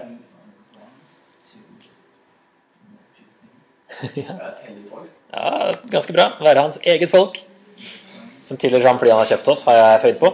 Ja, 4.16 4.38
ja, 5.32 5.74
ganske 5.92 6.16
bra. 6.16 6.32
Være 6.42 6.66
hans 6.68 6.80
eget 6.82 7.12
folk. 7.12 7.40
Som 8.42 8.60
tilhører 8.60 8.90
ham 8.90 9.00
fordi 9.00 9.14
han 9.14 9.22
har 9.22 9.30
kjøpt 9.32 9.52
oss, 9.54 9.64
har 9.68 9.78
jeg 9.80 10.02
føyd 10.06 10.20
på. 10.24 10.34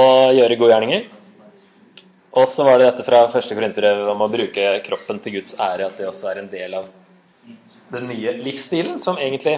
Og 0.00 0.36
gjøre 0.36 0.58
gode 0.60 0.72
gjerninger. 0.74 1.08
Og 2.38 2.46
så 2.46 2.62
var 2.66 2.78
det 2.78 2.86
dette 2.86 3.06
fra 3.06 3.24
første 3.32 3.56
korinterbrev 3.58 4.06
om 4.12 4.20
å 4.22 4.30
bruke 4.30 4.66
kroppen 4.86 5.18
til 5.22 5.40
Guds 5.40 5.56
ære, 5.58 5.88
at 5.88 5.98
det 5.98 6.06
også 6.06 6.30
er 6.30 6.42
en 6.44 6.50
del 6.52 6.76
av 6.78 6.86
den 7.90 8.06
nye 8.06 8.36
livsstilen 8.38 9.00
som 9.02 9.18
egentlig 9.18 9.56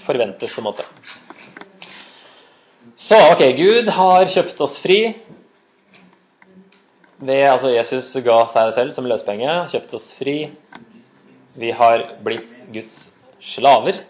forventes, 0.00 0.54
på 0.54 0.62
en 0.62 0.68
måte. 0.70 0.86
Så 2.96 3.18
ok, 3.34 3.42
Gud 3.56 3.90
har 3.92 4.32
kjøpt 4.32 4.62
oss 4.64 4.78
fri. 4.80 5.00
Ved, 7.20 7.44
altså 7.50 7.74
Jesus 7.74 8.08
ga 8.24 8.38
seg 8.48 8.72
selv 8.76 8.96
som 8.96 9.08
løspenge, 9.08 9.58
kjøpt 9.72 9.92
oss 9.98 10.08
fri. 10.16 10.38
Vi 11.60 11.72
har 11.76 12.06
blitt 12.24 12.59
Guds 12.74 13.10
slaver. 13.44 14.02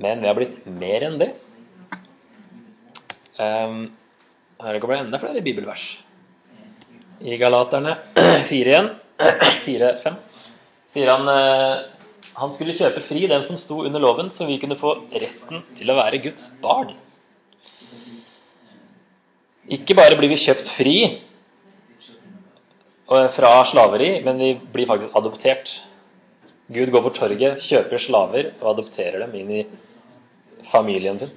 Men 0.00 0.22
vi 0.22 0.30
har 0.30 0.36
blitt 0.38 0.62
mer 0.66 1.04
enn 1.08 1.18
det. 1.20 1.32
Um, 3.40 3.82
her 4.60 4.80
kommer 4.80 4.96
det 4.98 5.04
enda 5.06 5.20
flere 5.20 5.42
bibelvers 5.44 5.84
i 7.20 7.36
Galaterne 7.40 7.96
4 8.48 8.72
igjen, 8.72 8.90
4-5, 9.66 10.16
sier 10.92 11.10
han 11.12 11.28
eh, 11.28 11.82
han 12.40 12.52
skulle 12.54 12.76
kjøpe 12.76 13.02
fri 13.04 13.26
dem 13.28 13.42
som 13.44 13.58
sto 13.60 13.82
under 13.84 14.00
loven, 14.00 14.30
så 14.32 14.46
vi 14.48 14.58
kunne 14.60 14.78
få 14.80 14.94
retten 15.12 15.64
til 15.76 15.92
å 15.92 15.96
være 15.98 16.20
Guds 16.24 16.46
barn. 16.62 16.94
Ikke 19.70 19.96
bare 19.98 20.16
blir 20.18 20.32
vi 20.32 20.40
kjøpt 20.40 20.70
fri 20.72 20.96
fra 23.10 23.52
slaveri, 23.66 24.20
men 24.24 24.40
vi 24.40 24.50
blir 24.72 24.88
faktisk 24.88 25.16
adoptert 25.18 25.74
Gud 26.70 26.92
går 26.94 27.02
på 27.02 27.10
torget, 27.16 27.58
kjøper 27.66 27.98
slaver 27.98 28.52
og 28.60 28.68
adopterer 28.76 29.24
dem 29.24 29.32
inn 29.40 29.48
i 29.58 29.62
familien 30.70 31.16
sin. 31.18 31.32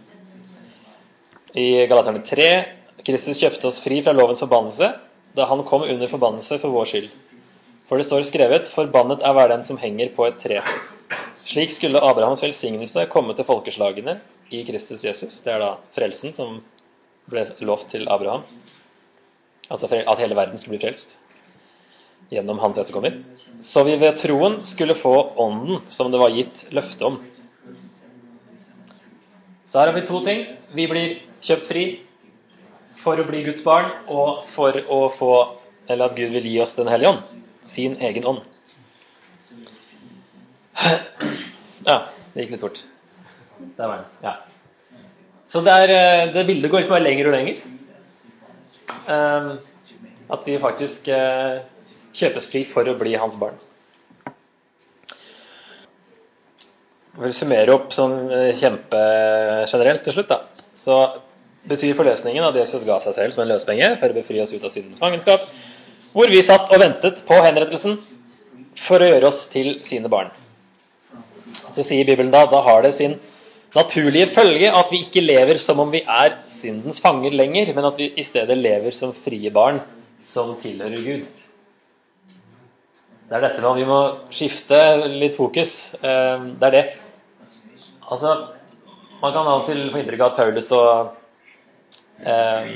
I 1.58 1.88
Galaterne 1.90 2.22
3 2.26 2.50
Kristus 3.04 3.40
kjøpte 3.42 3.66
oss 3.70 3.80
fri 3.82 3.98
fra 4.06 4.14
lovens 4.14 4.44
forbannelse 4.44 4.92
da 5.34 5.48
han 5.50 5.64
kom 5.66 5.88
under 5.88 6.12
forbannelse 6.12 6.60
for 6.62 6.76
vår 6.76 6.86
skyld. 6.92 7.10
For 7.90 7.98
det 7.98 8.06
står 8.06 8.28
skrevet:" 8.30 8.70
Forbannet 8.70 9.26
er 9.26 9.34
hver 9.34 9.50
den 9.50 9.66
som 9.66 9.82
henger 9.82 10.14
på 10.14 10.28
et 10.30 10.38
tre. 10.38 10.62
Slik 11.42 11.74
skulle 11.74 12.02
Abrahams 12.02 12.46
velsignelse 12.46 13.08
komme 13.10 13.34
til 13.34 13.50
folkeslagene 13.50 14.20
i 14.54 14.62
Kristus 14.70 15.04
Jesus. 15.04 15.42
Det 15.42 15.54
er 15.56 15.66
da 15.66 15.74
frelsen 15.98 16.38
som 16.38 16.62
ble 17.26 17.48
lovt 17.66 17.90
til 17.90 18.06
Abraham. 18.06 18.46
Altså 19.70 19.90
at 19.90 20.20
hele 20.22 20.36
verden 20.38 20.58
skulle 20.58 20.78
bli 20.78 20.86
frelst 20.86 21.18
gjennom 22.34 22.60
hans 22.60 22.80
etterkommer. 22.82 23.20
Så 23.64 23.84
vi 23.88 23.98
ved 24.02 24.18
troen 24.20 24.60
skulle 24.66 24.98
få 24.98 25.14
ånden 25.40 25.84
som 25.92 26.12
det 26.12 26.22
var 26.22 26.34
gitt 26.34 26.66
løfte 26.76 27.08
om. 27.12 27.20
Så 29.66 29.80
her 29.80 29.90
har 29.90 29.98
vi 29.98 30.06
to 30.08 30.20
ting. 30.26 30.46
Vi 30.78 30.88
blir 30.90 31.14
kjøpt 31.42 31.70
fri 31.70 31.86
for 33.04 33.20
å 33.20 33.26
bli 33.28 33.44
Guds 33.48 33.64
barn, 33.66 33.90
og 34.08 34.46
for 34.48 34.78
å 34.88 35.06
få 35.12 35.34
Eller 35.84 36.08
at 36.08 36.16
Gud 36.16 36.32
vil 36.32 36.46
gi 36.48 36.60
oss 36.64 36.78
Den 36.78 36.88
hellige 36.88 37.10
ånd. 37.12 37.24
Sin 37.68 37.98
egen 38.00 38.24
ånd. 38.24 38.46
Ja, 41.84 41.98
det 42.32 42.46
gikk 42.46 42.54
litt 42.54 42.64
fort. 42.64 42.80
Der 43.76 43.90
var 43.90 43.98
den. 43.98 44.06
Ja. 44.24 44.34
Så 45.46 45.62
det, 45.66 45.74
er, 45.84 45.92
eh, 45.92 46.32
det 46.32 46.46
bildet 46.48 46.72
går 46.72 46.80
liksom 46.80 46.96
bare 46.96 47.04
lenger 47.04 47.28
og 47.28 47.36
lenger. 47.36 47.60
Um, 49.04 49.50
at 50.32 50.48
vi 50.48 50.56
faktisk 50.64 51.10
uh, 51.12 51.60
kjøpes 52.14 52.50
fri 52.50 52.64
for 52.70 52.88
å 52.90 52.98
bli 53.00 53.16
hans 53.20 53.38
barn. 53.40 53.58
Jeg 57.14 57.22
vil 57.28 57.36
summere 57.38 57.76
opp 57.76 57.92
sånn 57.94 58.16
kjempegenerelt 58.58 60.02
til 60.06 60.16
slutt. 60.16 60.32
da. 60.32 60.40
Så 60.74 60.96
betyr 61.70 61.94
forløsningen 61.98 62.46
at 62.48 62.58
Jesus 62.58 62.86
ga 62.88 62.98
seg 63.04 63.16
selv 63.18 63.36
som 63.36 63.44
en 63.44 63.52
løsepenge 63.54 63.92
for 64.02 64.10
å 64.10 64.18
befri 64.18 64.42
oss 64.42 64.54
ut 64.54 64.64
av 64.66 64.74
syndens 64.74 65.02
fangenskap, 65.04 65.46
hvor 66.14 66.30
vi 66.30 66.42
satt 66.46 66.72
og 66.74 66.82
ventet 66.82 67.22
på 67.28 67.38
henrettelsen 67.38 68.00
for 68.82 69.02
å 69.02 69.12
gjøre 69.12 69.30
oss 69.30 69.46
til 69.54 69.78
sine 69.86 70.10
barn. 70.12 70.34
Så 71.70 71.86
sier 71.86 72.06
Bibelen 72.08 72.34
da 72.34 72.46
da 72.50 72.64
har 72.66 72.82
det 72.86 72.96
sin 72.98 73.20
naturlige 73.74 74.30
følge 74.34 74.74
at 74.74 74.92
vi 74.94 75.04
ikke 75.06 75.24
lever 75.24 75.62
som 75.62 75.80
om 75.82 75.94
vi 75.94 76.02
er 76.02 76.40
syndens 76.54 77.02
fanger 77.02 77.34
lenger, 77.34 77.74
men 77.78 77.88
at 77.90 77.98
vi 77.98 78.12
i 78.18 78.26
stedet 78.26 78.58
lever 78.58 78.94
som 78.94 79.14
frie 79.14 79.54
barn 79.54 79.80
som 80.26 80.54
tilhører 80.62 81.06
Gud. 81.06 81.43
Det 83.34 83.40
er 83.40 83.48
dette 83.48 83.64
med 83.64 83.72
at 83.72 83.78
vi 83.80 83.86
må 83.90 84.00
skifte 84.30 84.80
litt 85.10 85.34
fokus. 85.34 85.72
Eh, 86.06 86.44
det 86.62 86.68
er 86.68 86.74
det. 86.76 86.82
Altså, 88.14 88.34
man 89.24 89.32
kan 89.34 89.48
av 89.50 89.64
og 89.64 89.72
til 89.72 89.88
få 89.90 90.04
inntrykk 90.04 90.22
av 90.22 90.28
at 90.28 90.38
Paulus 90.38 90.68
og 90.78 91.16
eh, 92.30 92.68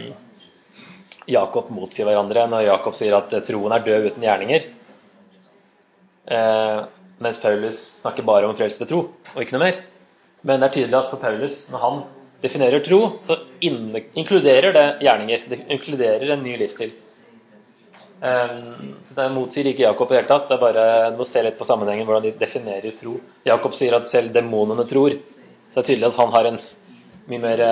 Jakob 1.29 1.69
motsier 1.69 2.09
hverandre 2.09 2.47
når 2.49 2.63
Jakob 2.71 2.97
sier 2.97 3.13
at 3.19 3.35
troen 3.45 3.75
er 3.75 3.85
død 3.85 4.07
uten 4.07 4.25
gjerninger. 4.25 4.65
Eh, 6.25 6.79
mens 7.21 7.41
Paulus 7.43 7.77
snakker 8.01 8.25
bare 8.25 8.49
om 8.49 8.57
frelse 8.57 8.81
ved 8.81 8.89
tro, 8.89 9.03
og 9.35 9.43
ikke 9.43 9.59
noe 9.59 9.65
mer. 9.67 9.77
Men 10.41 10.57
det 10.57 10.71
er 10.71 10.75
tydelig 10.79 10.97
at 11.03 11.11
for 11.11 11.21
Paulus, 11.21 11.59
når 11.69 11.85
han 11.85 12.01
definerer 12.41 12.81
tro, 12.81 13.03
så 13.21 13.37
inkluderer 13.61 14.73
det 14.73 14.87
gjerninger. 15.05 15.45
Det 15.53 15.61
inkluderer 15.77 16.33
en 16.33 16.41
ny 16.49 16.57
livsstil. 16.63 16.97
Um, 18.17 18.95
så 19.05 19.13
Det 19.13 19.27
motsier 19.29 19.67
ikke 19.69 19.85
Jakob 19.85 20.09
i 20.09 20.15
det 20.15 20.21
hele 20.23 20.31
tatt. 20.31 20.47
Det 20.49 20.55
er 20.57 20.61
bare, 20.63 21.11
Du 21.13 21.21
må 21.21 21.27
se 21.29 21.43
litt 21.45 21.57
på 21.59 21.67
sammenhengen, 21.69 22.07
hvordan 22.07 22.25
de 22.25 22.33
definerer 22.39 22.95
tro. 22.97 23.19
Jakob 23.45 23.75
sier 23.77 23.95
at 23.97 24.09
selv 24.09 24.33
demonene 24.33 24.87
tror. 24.89 25.13
Så 25.21 25.75
det 25.75 25.83
er 25.83 25.89
tydelig 25.91 26.09
at 26.09 26.21
han 26.21 26.33
har 26.33 26.49
en 26.49 26.59
mye 27.27 27.41
mer 27.43 27.63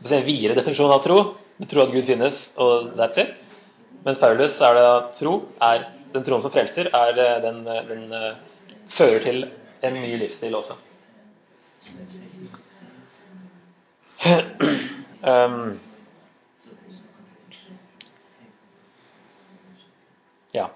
si, 0.00 0.14
en 0.14 0.24
videre 0.24 0.56
definisjon 0.56 0.94
av 0.94 1.02
tro. 1.04 1.18
Du 1.58 1.66
tror 1.68 1.86
at 1.86 1.92
Gud 1.92 2.06
finnes, 2.08 2.38
og 2.56 2.94
that's 2.96 3.20
it. 3.20 3.36
Mens 4.06 4.18
Paulus 4.18 4.56
er 4.64 4.74
det 4.74 4.86
tro 5.18 5.34
er 5.62 5.84
den 6.14 6.24
troen 6.26 6.42
som 6.42 6.52
frelser, 6.52 6.88
er 6.90 7.12
den, 7.44 7.62
den 7.64 8.08
uh, 8.10 8.32
fører 8.90 9.22
til 9.22 9.44
en 9.82 10.00
ny 10.00 10.16
livsstil 10.18 10.56
også. 10.58 10.78
um, 15.22 15.78
ja. 20.56 20.68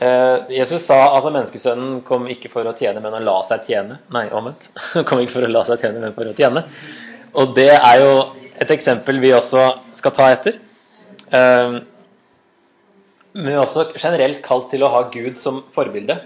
Uh, 0.00 0.46
Jesus 0.48 0.86
sa 0.86 0.96
altså 1.10 1.32
menneskesønnen 1.34 2.00
kom 2.08 2.28
ikke 2.32 2.48
for 2.52 2.68
å 2.68 2.72
tjene, 2.76 3.02
men 3.04 3.16
å 3.18 3.22
la 3.24 3.36
seg 3.48 3.66
tjene. 3.68 3.98
Nei, 4.14 4.26
omvendt. 4.32 4.68
kom 5.08 5.20
ikke 5.20 5.36
for 5.38 5.48
å 5.48 5.52
la 5.52 5.64
seg 5.68 5.82
tjene, 5.84 6.02
men 6.04 6.16
for 6.16 6.30
å 6.30 6.36
tjene. 6.36 6.64
Og 7.40 7.54
det 7.56 7.72
er 7.74 8.00
jo 8.00 8.12
et 8.60 8.72
eksempel 8.74 9.20
vi 9.22 9.32
også 9.36 9.64
skal 9.98 10.14
ta 10.16 10.28
etter. 10.34 10.58
Ehm, 11.36 11.80
vi 13.36 13.52
er 13.52 13.60
også 13.62 13.90
generelt 13.94 14.40
kalt 14.42 14.70
til 14.72 14.82
å 14.84 14.90
ha 14.92 15.04
Gud 15.12 15.38
som 15.38 15.62
forbilde. 15.74 16.16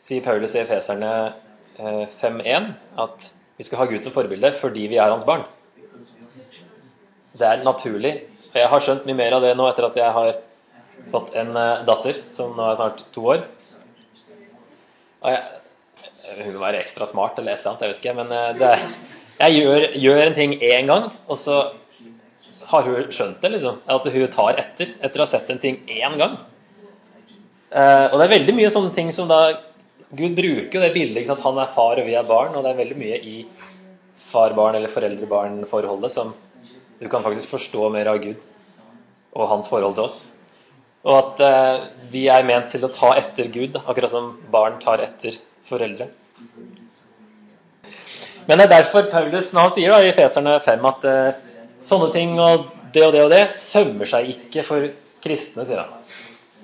Sier 0.00 0.24
Paulus 0.24 0.54
i 0.56 0.62
Efeserne 0.62 1.12
5.1 1.80 2.44
eh, 2.44 2.68
at 3.00 3.30
vi 3.56 3.64
skal 3.64 3.82
ha 3.82 3.88
Gud 3.88 4.04
som 4.04 4.14
forbilde 4.14 4.52
fordi 4.58 4.86
vi 4.92 5.00
er 5.00 5.12
hans 5.12 5.26
barn. 5.28 5.46
Det 7.32 7.46
er 7.46 7.64
naturlig. 7.64 8.14
Jeg 8.52 8.68
har 8.68 8.84
skjønt 8.84 9.06
mye 9.08 9.16
mer 9.16 9.36
av 9.38 9.44
det 9.44 9.54
nå 9.56 9.66
etter 9.70 9.86
at 9.86 9.96
jeg 9.96 10.12
har 10.16 10.32
fått 11.12 11.34
en 11.40 11.56
eh, 11.56 11.82
datter 11.88 12.20
som 12.32 12.52
nå 12.56 12.68
er 12.70 12.78
snart 12.78 13.04
to 13.14 13.24
år. 13.34 13.46
Og 15.20 15.32
jeg, 15.34 15.42
hun 16.30 16.52
vil 16.52 16.60
være 16.62 16.80
ekstra 16.84 17.08
smart 17.08 17.38
eller 17.40 17.54
et 17.54 17.64
eller 17.64 17.72
annet, 17.72 17.84
jeg 17.84 17.92
vet 17.92 18.02
ikke. 18.04 18.16
Men 18.20 18.34
eh, 18.36 18.64
er, 18.70 18.84
jeg 19.40 19.62
gjør, 19.62 19.86
gjør 20.04 20.22
en 20.26 20.36
ting 20.36 20.56
én 20.58 20.90
gang, 20.90 21.08
og 21.26 21.40
så 21.40 21.62
har 22.70 22.86
hun 22.86 23.10
skjønt 23.10 23.40
det, 23.42 23.54
liksom. 23.56 23.80
At 23.90 24.06
hun 24.06 24.28
tar 24.30 24.60
etter 24.62 24.94
etter 25.00 25.22
å 25.22 25.26
ha 25.26 25.30
sett 25.30 25.50
en 25.50 25.62
ting 25.62 25.80
én 25.90 26.18
gang. 26.20 26.38
Eh, 27.70 28.06
og 28.10 28.16
det 28.18 28.26
er 28.26 28.36
veldig 28.36 28.56
mye 28.58 28.70
sånne 28.74 28.94
ting 28.96 29.10
som 29.14 29.30
da 29.30 29.40
Gud 30.10 30.34
bruker 30.34 30.74
jo 30.74 30.82
det 30.82 30.94
bildet. 30.94 31.20
Ikke 31.22 31.32
sant? 31.32 31.44
Han 31.46 31.58
er 31.62 31.70
far, 31.70 32.00
og 32.00 32.06
vi 32.06 32.16
er 32.18 32.26
barn. 32.26 32.54
Og 32.56 32.64
det 32.66 32.72
er 32.72 32.80
veldig 32.82 32.98
mye 32.98 33.18
i 33.22 33.36
far-barn- 34.30 34.78
eller 34.78 34.90
foreldre-barn-forholdet 34.90 36.14
som 36.14 36.32
du 37.00 37.08
kan 37.08 37.22
faktisk 37.24 37.54
forstå 37.54 37.88
mer 37.94 38.10
av 38.10 38.20
Gud 38.22 38.42
og 39.32 39.48
hans 39.48 39.70
forhold 39.70 39.96
til 39.96 40.06
oss. 40.06 40.18
Og 41.08 41.14
at 41.16 41.44
eh, 41.44 41.84
vi 42.10 42.26
er 42.28 42.46
ment 42.48 42.68
til 42.72 42.84
å 42.84 42.92
ta 42.92 43.14
etter 43.16 43.48
Gud, 43.52 43.78
akkurat 43.80 44.12
som 44.12 44.34
barn 44.52 44.76
tar 44.82 45.00
etter 45.04 45.38
foreldre. 45.70 46.10
Men 48.48 48.58
det 48.58 48.66
er 48.66 48.74
derfor 48.80 49.08
Paulus 49.12 49.52
når 49.54 49.68
han 49.68 49.72
sier 49.76 49.94
da, 49.94 50.00
i 50.04 50.16
Feserne 50.16 50.58
5 50.64 50.90
at 50.90 51.06
eh, 51.08 51.54
sånne 51.84 52.10
ting 52.14 52.34
og 52.40 52.66
det 52.92 53.04
og 53.06 53.14
det 53.14 53.22
og 53.24 53.32
det 53.32 53.44
sømmer 53.60 54.08
seg 54.10 54.32
ikke 54.32 54.64
for 54.66 54.88
kristne, 55.24 55.64
sier 55.68 55.84
han. 55.84 55.94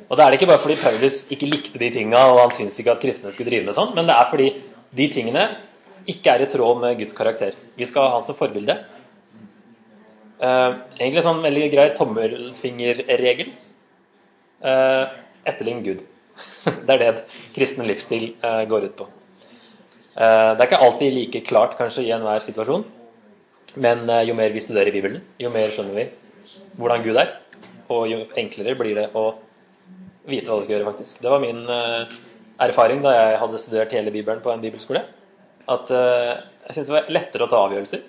Og 0.06 0.18
det 0.18 0.24
er 0.24 0.32
det 0.32 0.38
ikke 0.40 0.50
bare 0.50 0.62
fordi 0.62 0.76
Paulus 0.80 1.22
ikke 1.34 1.48
likte 1.50 1.80
de 1.82 1.90
tinga 1.94 2.20
og 2.32 2.42
han 2.44 2.52
syns 2.54 2.76
ikke 2.80 2.94
at 2.94 3.02
kristne 3.02 3.32
skulle 3.34 3.50
drive 3.50 3.66
med 3.68 3.76
sånn, 3.76 3.94
men 3.96 4.08
det 4.08 4.16
er 4.16 4.28
fordi 4.30 4.50
de 4.96 5.08
tingene 5.12 5.46
ikke 6.10 6.34
er 6.34 6.44
i 6.44 6.50
tråd 6.50 6.82
med 6.82 7.00
Guds 7.00 7.16
karakter. 7.16 7.56
Vi 7.78 7.88
skal 7.88 8.06
ha 8.06 8.18
han 8.18 8.26
som 8.26 8.38
forbilde. 8.38 8.76
Eh, 10.36 10.72
egentlig 11.00 11.24
sånn 11.24 11.42
veldig 11.44 11.70
grei 11.72 11.86
tommelfingerregel. 11.96 13.50
Uh, 14.64 15.12
etterlign 15.46 15.84
Gud. 15.84 16.02
det 16.86 16.96
er 16.96 17.04
det 17.04 17.26
kristen 17.54 17.86
livsstil 17.86 18.32
uh, 18.44 18.64
går 18.68 18.90
ut 18.90 18.98
på. 18.98 19.10
Eh, 20.16 20.50
det 20.56 20.62
er 20.62 20.70
ikke 20.70 20.84
alltid 20.84 21.12
like 21.12 21.40
klart 21.44 21.74
kanskje 21.76 22.06
i 22.06 22.12
enhver 22.16 22.40
situasjon, 22.40 22.86
men 23.84 24.06
eh, 24.08 24.22
jo 24.30 24.36
mer 24.38 24.54
vi 24.54 24.62
studerer 24.64 24.94
Bibelen, 24.94 25.20
jo 25.42 25.50
mer 25.52 25.74
skjønner 25.74 25.98
vi 25.98 26.06
hvordan 26.78 27.04
Gud 27.04 27.18
er, 27.20 27.34
og 27.92 28.06
jo 28.08 28.22
enklere 28.40 28.78
blir 28.78 28.96
det 28.96 29.10
å 29.12 29.26
vite 30.26 30.48
hva 30.48 30.56
du 30.56 30.64
skal 30.64 30.78
gjøre, 30.78 30.88
faktisk. 30.88 31.20
Det 31.20 31.32
var 31.32 31.44
min 31.44 31.60
eh, 31.68 32.16
erfaring 32.64 33.04
da 33.04 33.12
jeg 33.12 33.42
hadde 33.42 33.60
studert 33.60 33.92
hele 33.92 34.14
Bibelen 34.14 34.40
på 34.44 34.54
en 34.54 34.64
bibelskole. 34.64 35.04
At 35.68 35.90
jeg 35.90 36.74
syntes 36.76 36.88
det 36.88 36.94
var 36.94 37.08
lettere 37.10 37.42
å 37.42 37.50
ta 37.50 37.58
avgjørelser, 37.66 38.02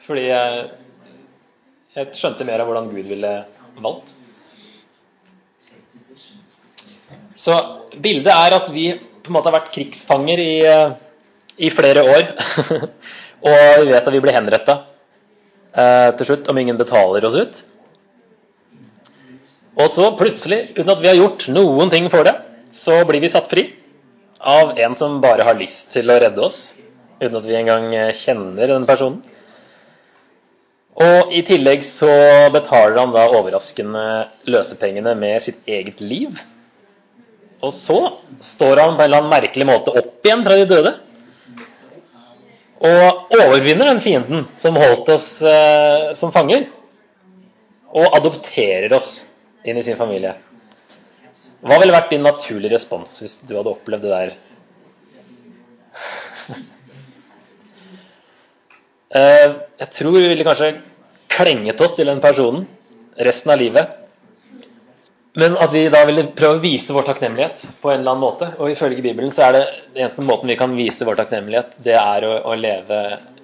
fordi 0.00 0.22
jeg 0.32 2.06
skjønte 2.16 2.46
mer 2.48 2.62
av 2.62 2.70
hvordan 2.70 2.88
Gud 2.88 3.10
ville 3.10 3.32
valgt. 3.84 4.14
Så 7.42 7.56
bildet 7.98 8.30
er 8.32 8.54
at 8.54 8.68
vi 8.74 8.92
på 8.94 9.30
en 9.30 9.36
måte 9.36 9.50
har 9.50 9.58
vært 9.58 9.72
krigsfanger 9.74 10.42
i 10.42 10.52
i 11.56 11.70
flere 11.72 12.04
år. 12.06 12.30
og 13.48 13.84
vi 13.84 13.90
vet 13.92 14.06
at 14.06 14.14
vi 14.14 14.22
blir 14.22 14.36
henretta 14.36 14.78
eh, 15.74 16.10
til 16.18 16.30
slutt 16.30 16.48
om 16.52 16.60
ingen 16.62 16.80
betaler 16.80 17.26
oss 17.28 17.38
ut. 17.38 17.60
Og 19.80 19.88
så 19.92 20.10
plutselig, 20.18 20.74
uten 20.76 20.92
at 20.92 21.00
vi 21.00 21.08
har 21.08 21.18
gjort 21.18 21.48
noen 21.52 21.92
ting 21.92 22.08
for 22.12 22.28
det, 22.28 22.34
så 22.72 23.02
blir 23.08 23.22
vi 23.24 23.32
satt 23.32 23.48
fri 23.48 23.66
av 24.38 24.74
en 24.80 24.96
som 24.98 25.20
bare 25.22 25.46
har 25.46 25.56
lyst 25.56 25.92
til 25.94 26.10
å 26.12 26.18
redde 26.20 26.42
oss, 26.44 26.74
uten 27.22 27.38
at 27.38 27.46
vi 27.46 27.56
engang 27.56 27.88
kjenner 28.16 28.74
den 28.74 28.88
personen. 28.88 29.22
Og 30.92 31.32
i 31.32 31.40
tillegg 31.48 31.80
så 31.86 32.10
betaler 32.52 32.98
han 32.98 33.14
da 33.14 33.24
overraskende 33.32 34.02
løsepengene 34.44 35.14
med 35.16 35.40
sitt 35.40 35.62
eget 35.64 36.02
liv. 36.04 36.36
Og 37.62 37.72
så 37.74 37.98
står 38.42 38.80
han 38.82 38.96
på 38.96 39.02
en 39.02 39.06
eller 39.06 39.22
annen 39.22 39.32
merkelig 39.32 39.66
måte 39.68 39.94
opp 39.94 40.26
igjen 40.26 40.42
fra 40.46 40.56
de 40.58 40.68
døde. 40.70 40.92
Og 42.82 43.36
overvinner 43.38 43.92
den 43.92 44.00
fienden 44.02 44.46
som 44.58 44.78
holdt 44.80 45.12
oss 45.14 45.28
eh, 45.46 46.10
som 46.18 46.34
fanger. 46.34 46.66
Og 47.94 48.16
adopterer 48.18 48.90
oss 48.96 49.12
inn 49.62 49.78
i 49.78 49.84
sin 49.86 49.98
familie. 50.00 50.34
Hva 51.62 51.78
ville 51.78 51.94
vært 51.94 52.10
din 52.10 52.24
naturlige 52.26 52.74
respons 52.74 53.20
hvis 53.22 53.38
du 53.46 53.54
hadde 53.54 53.76
opplevd 53.76 54.08
det 54.08 54.14
der? 54.16 54.38
Eh, 59.12 59.50
jeg 59.76 59.92
tror 59.92 60.14
vi 60.14 60.22
ville 60.24 60.44
kanskje 60.46 60.70
klenget 61.28 61.82
oss 61.84 61.98
til 61.98 62.08
den 62.08 62.22
personen 62.24 62.62
resten 63.20 63.52
av 63.52 63.58
livet. 63.60 63.90
Men 65.34 65.56
at 65.56 65.72
vi 65.72 65.86
da 65.88 66.02
ville 66.04 66.26
prøve 66.36 66.58
å 66.58 66.62
vise 66.62 66.92
vår 66.92 67.06
takknemlighet 67.08 67.62
på 67.80 67.88
en 67.88 68.02
eller 68.02 68.12
annen 68.12 68.24
måte. 68.24 68.50
Og 68.60 68.74
ifølge 68.74 69.04
Bibelen 69.04 69.32
så 69.32 69.46
er 69.46 69.56
det 69.56 69.62
den 69.94 70.02
eneste 70.04 70.24
måten 70.28 70.50
vi 70.52 70.58
kan 70.60 70.74
vise 70.76 71.08
vår 71.08 71.22
takknemlighet, 71.22 71.78
det 71.84 71.96
er 71.96 72.26
å, 72.28 72.34
å 72.52 72.56
leve 72.58 72.98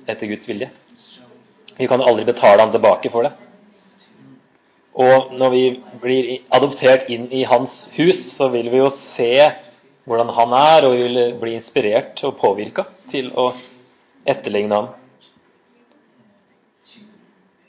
etter 0.09 0.29
Guds 0.29 0.51
vilje. 0.51 0.68
Vi 1.79 1.88
kan 1.88 2.03
aldri 2.05 2.27
betale 2.29 2.61
han 2.61 2.74
tilbake 2.74 3.12
for 3.14 3.29
det. 3.29 3.33
Og 4.98 5.33
når 5.38 5.53
vi 5.55 5.64
blir 6.03 6.31
adoptert 6.53 7.07
inn 7.14 7.29
i 7.33 7.44
hans 7.46 7.87
hus, 7.94 8.20
så 8.35 8.51
vil 8.53 8.68
vi 8.72 8.81
jo 8.83 8.90
se 8.92 9.33
hvordan 10.09 10.33
han 10.35 10.55
er, 10.59 10.85
og 10.85 10.96
vi 10.96 11.05
vil 11.07 11.37
bli 11.40 11.55
inspirert 11.55 12.20
og 12.27 12.38
påvirka 12.40 12.85
til 13.12 13.31
å 13.38 13.53
etterligne 14.29 14.74
ham. 14.74 14.88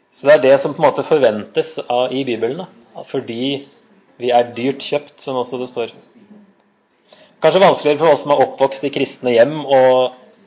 Så 0.09 0.27
det 0.27 0.33
er 0.35 0.45
det 0.47 0.55
som 0.59 0.73
på 0.73 0.81
en 0.81 0.89
måte 0.89 1.05
forventes 1.07 1.77
av, 1.85 2.11
i 2.11 2.25
Bibelen. 2.27 2.65
Da. 2.65 3.05
Fordi 3.07 3.61
vi 4.19 4.31
er 4.35 4.51
dyrt 4.55 4.83
kjøpt, 4.83 5.17
som 5.23 5.39
også 5.39 5.59
det 5.61 5.69
står. 5.71 5.93
Kanskje 7.39 7.63
vanskeligere 7.63 8.01
for 8.01 8.13
oss 8.13 8.25
som 8.25 8.33
er 8.35 8.43
oppvokst 8.43 8.83
i 8.83 8.91
kristne 8.91 9.31
hjem, 9.31 9.61
å 9.63 9.81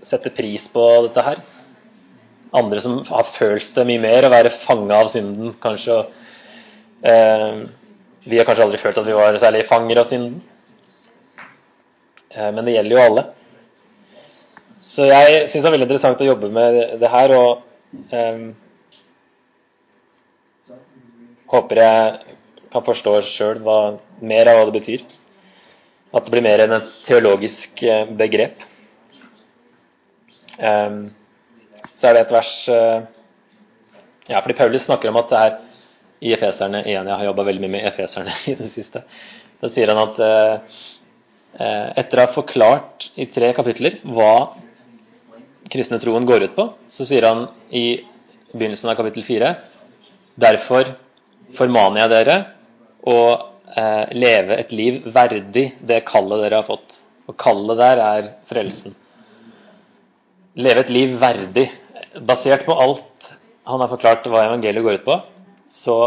sette 0.04 0.32
pris 0.34 0.66
på 0.72 0.84
dette 1.06 1.24
her. 1.24 1.40
Andre 2.52 2.82
som 2.84 2.98
har 3.08 3.24
følt 3.24 3.70
det 3.76 3.86
mye 3.88 4.02
mer, 4.02 4.26
å 4.28 4.32
være 4.32 4.52
fanga 4.52 4.98
av 5.00 5.08
synden, 5.12 5.54
kanskje. 5.62 6.02
Eh, 7.08 7.62
vi 8.28 8.38
har 8.38 8.46
kanskje 8.46 8.66
aldri 8.66 8.80
følt 8.82 9.00
at 9.00 9.08
vi 9.08 9.16
var 9.16 9.38
særlig 9.40 9.64
fanger 9.70 10.02
av 10.02 10.08
synden. 10.10 10.42
Eh, 12.28 12.50
men 12.52 12.60
det 12.66 12.76
gjelder 12.76 12.96
jo 12.96 13.06
alle. 13.06 13.24
Så 14.84 15.08
jeg 15.08 15.46
syns 15.48 15.62
det 15.62 15.70
er 15.70 15.74
veldig 15.78 15.88
interessant 15.88 16.20
å 16.20 16.28
jobbe 16.28 16.52
med 16.52 16.82
det 17.00 17.10
her. 17.10 17.32
og 17.40 18.12
eh, 18.12 18.52
håper 21.52 21.80
jeg 21.80 22.36
kan 22.72 22.84
forstå 22.86 23.16
sjøl 23.28 23.60
mer 23.62 24.50
av 24.50 24.58
hva 24.58 24.68
det 24.68 24.76
betyr. 24.78 25.02
At 26.12 26.26
det 26.26 26.34
blir 26.34 26.44
mer 26.44 26.62
enn 26.64 26.76
et 26.76 26.94
teologisk 27.06 27.82
eh, 27.88 28.08
begrep. 28.18 28.64
Um, 30.58 31.06
så 31.96 32.10
er 32.10 32.16
det 32.16 32.24
et 32.26 32.34
vers 32.34 32.50
uh, 32.68 33.04
Ja, 34.28 34.42
fordi 34.42 34.54
Paulus 34.58 34.84
snakker 34.84 35.08
om 35.08 35.16
at 35.18 35.30
det 35.32 35.38
er 35.38 35.54
i 36.22 36.34
Efeserne 36.36 36.82
igjen, 36.84 37.08
Jeg 37.08 37.18
har 37.18 37.24
jobba 37.30 37.46
veldig 37.48 37.62
mye 37.64 37.72
med 37.78 37.86
Efeserne 37.88 38.34
i 38.52 38.54
det 38.58 38.68
siste. 38.70 39.02
Da 39.62 39.70
sier 39.72 39.90
han 39.90 40.02
at 40.02 40.20
uh, 40.20 40.82
etter 41.96 42.20
å 42.20 42.26
ha 42.26 42.34
forklart 42.34 43.10
i 43.20 43.26
tre 43.32 43.50
kapitler 43.56 43.98
hva 44.04 44.54
kristne 45.72 45.98
troen 46.02 46.28
går 46.28 46.46
ut 46.48 46.54
på, 46.56 46.68
så 46.92 47.08
sier 47.08 47.24
han 47.26 47.46
i 47.72 48.02
begynnelsen 48.52 48.92
av 48.92 48.98
kapittel 48.98 49.24
fire 49.24 49.54
Derfor 50.40 50.94
formaner 51.56 52.04
jeg 52.04 52.12
dere 52.12 52.36
å 53.08 53.18
eh, 53.76 54.12
leve 54.14 54.58
et 54.62 54.72
liv 54.74 55.02
verdig 55.14 55.66
det 55.80 56.02
kallet 56.08 56.44
dere 56.44 56.62
har 56.62 56.68
fått. 56.68 57.00
Og 57.30 57.36
kallet 57.40 57.80
der 57.80 58.02
er 58.02 58.32
frelsen. 58.50 58.96
Leve 60.58 60.84
et 60.84 60.92
liv 60.92 61.14
verdig. 61.20 61.68
Basert 62.28 62.66
på 62.68 62.76
alt 62.76 63.32
han 63.68 63.80
har 63.80 63.90
forklart 63.92 64.26
hva 64.28 64.46
evangeliet 64.48 64.84
går 64.84 64.98
ut 65.00 65.06
på, 65.06 65.20
så 65.70 65.98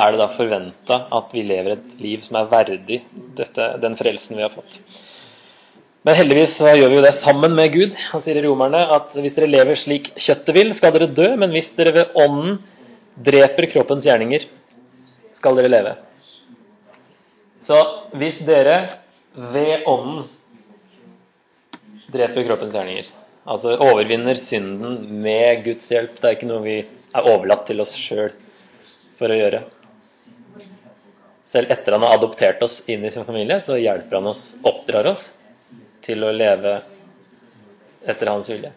er 0.00 0.12
det 0.12 0.20
da 0.20 0.26
forventa 0.34 0.98
at 1.14 1.30
vi 1.34 1.44
lever 1.46 1.76
et 1.76 2.02
liv 2.02 2.22
som 2.24 2.40
er 2.40 2.50
verdig 2.50 3.00
dette, 3.38 3.70
den 3.82 3.96
frelsen 3.98 4.38
vi 4.38 4.44
har 4.44 4.52
fått. 4.52 4.80
Men 6.06 6.16
heldigvis 6.16 6.54
så 6.56 6.72
gjør 6.72 6.88
vi 6.88 6.96
jo 6.96 7.04
det 7.04 7.12
sammen 7.18 7.54
med 7.56 7.74
Gud. 7.74 7.96
Han 8.12 8.22
sier 8.24 8.38
i 8.40 8.44
Romerne 8.46 8.80
at 8.96 9.16
hvis 9.20 9.34
dere 9.36 9.50
lever 9.50 9.76
slik 9.76 10.12
kjøttet 10.16 10.54
vil, 10.56 10.70
skal 10.76 10.94
dere 10.96 11.10
dø, 11.12 11.28
men 11.36 11.52
hvis 11.52 11.74
dere 11.76 11.92
ved 11.98 12.14
ånden 12.18 12.56
dreper 13.20 13.68
kroppens 13.68 14.06
gjerninger, 14.08 14.46
skal 15.40 15.56
dere 15.56 15.72
leve. 15.72 15.94
Så 17.64 17.78
hvis 18.20 18.42
dere 18.44 18.76
ved 19.32 19.86
ånden 19.88 20.26
dreper 22.12 22.44
kroppens 22.44 22.74
gjerninger, 22.76 23.08
altså 23.48 23.76
overvinner 23.80 24.36
synden 24.36 24.98
med 25.22 25.62
Guds 25.64 25.88
hjelp 25.92 26.18
Det 26.18 26.28
er 26.28 26.36
ikke 26.36 26.48
noe 26.50 26.64
vi 26.64 26.76
er 26.82 27.28
overlatt 27.30 27.64
til 27.70 27.80
oss 27.80 27.94
sjøl 27.96 28.34
for 29.20 29.32
å 29.32 29.38
gjøre. 29.38 29.62
Selv 31.50 31.72
etter 31.72 31.96
han 31.96 32.04
har 32.06 32.18
adoptert 32.18 32.60
oss 32.62 32.82
inn 32.90 33.04
i 33.06 33.10
sin 33.10 33.26
familie, 33.26 33.58
så 33.64 33.78
hjelper 33.80 34.20
han 34.20 34.28
oss, 34.30 34.44
oppdrar 34.66 35.08
oss 35.14 35.30
til 36.04 36.22
å 36.26 36.34
leve 36.36 36.76
etter 38.08 38.30
hans 38.30 38.50
vilje. 38.52 38.74